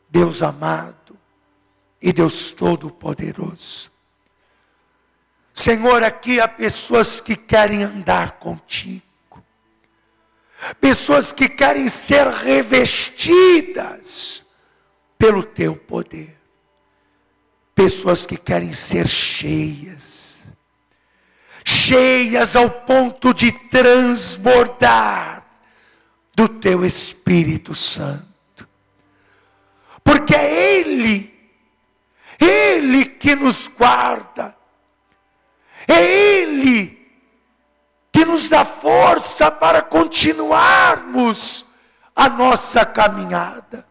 Deus 0.10 0.42
amado 0.42 1.18
e 2.02 2.12
Deus 2.12 2.52
todo-poderoso. 2.52 3.92
Senhor, 5.54 6.04
aqui 6.04 6.42
há 6.42 6.48
pessoas 6.48 7.22
que 7.22 7.36
querem 7.36 7.84
andar 7.84 8.40
contigo, 8.40 9.02
pessoas 10.82 11.32
que 11.32 11.48
querem 11.48 11.88
ser 11.88 12.28
revestidas 12.28 13.66
pelo 15.18 15.44
teu 15.44 15.78
poder, 15.78 16.38
pessoas 17.74 18.26
que 18.26 18.36
querem 18.36 18.74
ser 18.74 19.08
cheias, 19.08 20.35
cheias 21.86 22.56
ao 22.56 22.70
ponto 22.70 23.34
de 23.34 23.52
transbordar 23.52 25.44
do 26.34 26.48
teu 26.48 26.86
Espírito 26.86 27.76
Santo, 27.76 28.68
porque 30.04 30.36
é 30.36 30.80
Ele, 30.80 31.34
Ele 32.40 33.06
que 33.06 33.36
nos 33.36 33.68
guarda, 33.68 34.56
é 35.88 36.02
Ele 36.04 36.96
que 38.12 38.26
nos 38.26 38.50
dá 38.50 38.66
força 38.66 39.52
para 39.52 39.82
continuarmos 39.82 41.66
a 42.16 42.30
nossa 42.30 42.86
caminhada. 42.86 43.86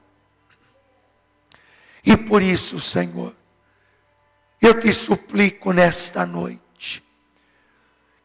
E 2.05 2.17
por 2.17 2.43
isso, 2.43 2.81
Senhor, 2.81 3.35
eu 4.61 4.81
te 4.81 4.93
suplico 4.93 5.73
nesta 5.73 6.27
noite, 6.27 6.64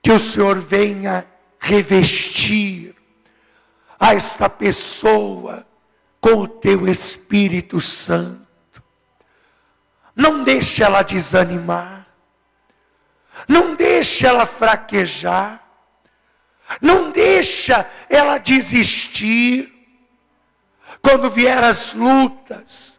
que 0.01 0.11
o 0.11 0.19
Senhor 0.19 0.57
venha 0.59 1.25
revestir 1.59 2.95
a 3.99 4.13
esta 4.15 4.49
pessoa 4.49 5.67
com 6.21 6.33
o 6.35 6.47
teu 6.47 6.87
Espírito 6.87 7.81
Santo. 7.81 8.81
Não 10.15 10.43
deixe 10.43 10.83
ela 10.83 11.01
desanimar. 11.01 12.07
Não 13.47 13.75
deixa 13.75 14.27
ela 14.27 14.45
fraquejar. 14.45 15.63
Não 16.81 17.11
deixa 17.11 17.89
ela 18.09 18.37
desistir. 18.37 19.73
Quando 21.01 21.29
vier 21.29 21.63
as 21.63 21.93
lutas, 21.93 22.98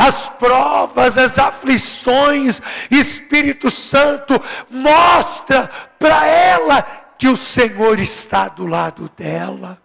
as 0.00 0.30
provas, 0.30 1.18
as 1.18 1.38
aflições, 1.38 2.62
Espírito 2.90 3.70
Santo 3.70 4.40
mostra 4.70 5.68
para 5.98 6.26
ela 6.26 6.82
que 7.18 7.28
o 7.28 7.36
Senhor 7.36 7.98
está 7.98 8.48
do 8.48 8.64
lado 8.64 9.10
dela. 9.14 9.78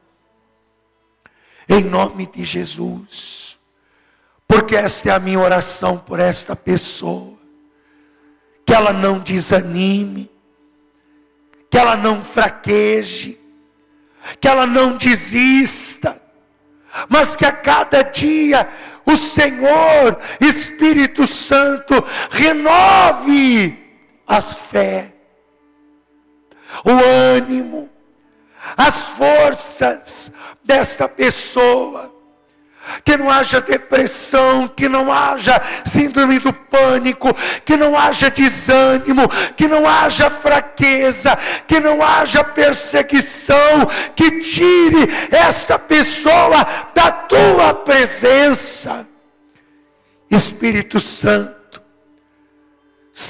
Em 1.68 1.84
nome 1.84 2.28
de 2.28 2.46
Jesus. 2.46 3.60
Porque 4.48 4.78
esta 4.78 5.10
é 5.10 5.12
a 5.12 5.20
minha 5.20 5.40
oração 5.40 5.98
por 5.98 6.22
esta 6.22 6.56
pessoa 6.56 7.36
que 8.66 8.74
ela 8.74 8.94
não 8.94 9.20
desanime, 9.20 10.32
que 11.70 11.78
ela 11.78 11.98
não 11.98 12.24
fraqueje, 12.24 13.38
que 14.40 14.48
ela 14.48 14.66
não 14.66 14.96
desista, 14.96 16.22
mas 17.10 17.36
que 17.36 17.46
a 17.46 17.52
cada 17.52 18.02
dia 18.02 18.68
o 19.06 19.16
Senhor, 19.16 20.20
Espírito 20.40 21.28
Santo, 21.28 21.94
renove 22.30 23.78
as 24.26 24.54
fé, 24.54 25.14
o 26.84 26.92
ânimo, 27.36 27.90
as 28.76 29.10
forças 29.10 30.32
desta 30.64 31.08
pessoa 31.08 32.15
que 33.04 33.18
não 33.18 33.30
haja 33.30 33.62
depressão, 33.62 34.68
que 34.68 34.88
não 34.88 35.12
haja 35.12 35.62
síndrome 35.86 36.40
do 36.40 36.54
pânico, 36.54 37.36
que 37.64 37.76
não 37.76 37.98
haja 37.98 38.30
desânimo, 38.30 39.30
que 39.56 39.68
não 39.68 39.88
haja 39.88 40.30
fraqueza, 40.30 41.38
que 41.68 41.80
não 41.80 42.04
haja 42.04 42.44
perseguição, 42.44 43.88
que 44.16 44.42
tire 44.42 45.08
esta 45.32 45.78
pessoa 45.80 46.66
da 46.94 47.12
tua 47.12 47.74
presença. 47.74 49.08
Espírito 50.30 51.00
Santo, 51.00 51.56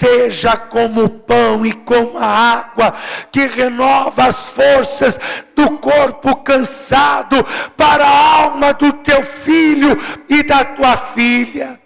seja 0.06 0.56
como 0.56 1.06
o 1.06 1.10
pão 1.10 1.65
e 1.65 1.74
como 1.74 2.18
a 2.18 2.28
água 2.28 2.94
que 3.32 3.48
renova 3.48 4.26
as 4.26 4.52
forças 4.52 5.20
do 5.56 5.80
corpo 5.80 6.36
cansado 6.38 7.44
para 7.76 8.06
a 8.06 8.44
alma 8.44 8.72
do 8.74 8.94
teu 8.94 9.24
filho 9.24 9.98
e 10.30 10.44
da 10.44 10.63
tua 10.63 10.96
filha. 10.96 11.82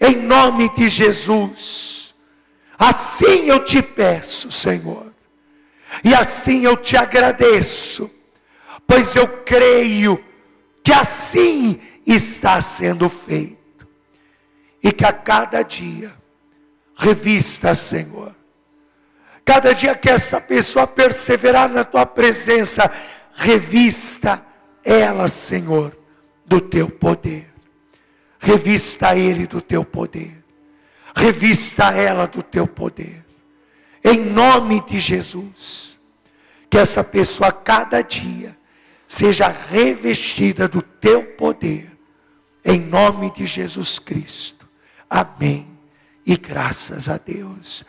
Em 0.00 0.16
nome 0.16 0.70
de 0.70 0.88
Jesus. 0.88 2.14
Assim 2.78 3.46
eu 3.46 3.62
te 3.62 3.82
peço, 3.82 4.50
Senhor. 4.50 5.12
E 6.02 6.14
assim 6.14 6.64
eu 6.64 6.78
te 6.78 6.96
agradeço, 6.96 8.10
pois 8.86 9.14
eu 9.14 9.28
creio 9.28 10.22
que 10.82 10.92
assim 10.92 11.80
está 12.06 12.60
sendo 12.62 13.08
feito. 13.10 13.86
E 14.82 14.90
que 14.90 15.04
a 15.04 15.12
cada 15.12 15.62
dia 15.62 16.21
Revista, 17.02 17.74
Senhor. 17.74 18.32
Cada 19.44 19.74
dia 19.74 19.92
que 19.92 20.08
esta 20.08 20.40
pessoa 20.40 20.86
perseverar 20.86 21.68
na 21.68 21.82
tua 21.82 22.06
presença, 22.06 22.88
revista 23.34 24.40
ela, 24.84 25.26
Senhor, 25.26 25.98
do 26.46 26.60
teu 26.60 26.88
poder. 26.88 27.52
Revista 28.38 29.16
ele 29.16 29.48
do 29.48 29.60
teu 29.60 29.84
poder. 29.84 30.44
Revista 31.12 31.90
ela 31.90 32.26
do 32.26 32.40
teu 32.40 32.68
poder. 32.68 33.24
Em 34.04 34.20
nome 34.20 34.80
de 34.82 35.00
Jesus. 35.00 35.98
Que 36.70 36.78
essa 36.78 37.02
pessoa 37.02 37.50
cada 37.50 38.00
dia 38.00 38.56
seja 39.08 39.48
revestida 39.48 40.68
do 40.68 40.80
teu 40.80 41.24
poder. 41.32 41.90
Em 42.64 42.78
nome 42.78 43.32
de 43.32 43.44
Jesus 43.44 43.98
Cristo. 43.98 44.68
Amém 45.10 45.71
e 46.26 46.36
graças 46.36 47.08
a 47.08 47.16
Deus. 47.16 47.80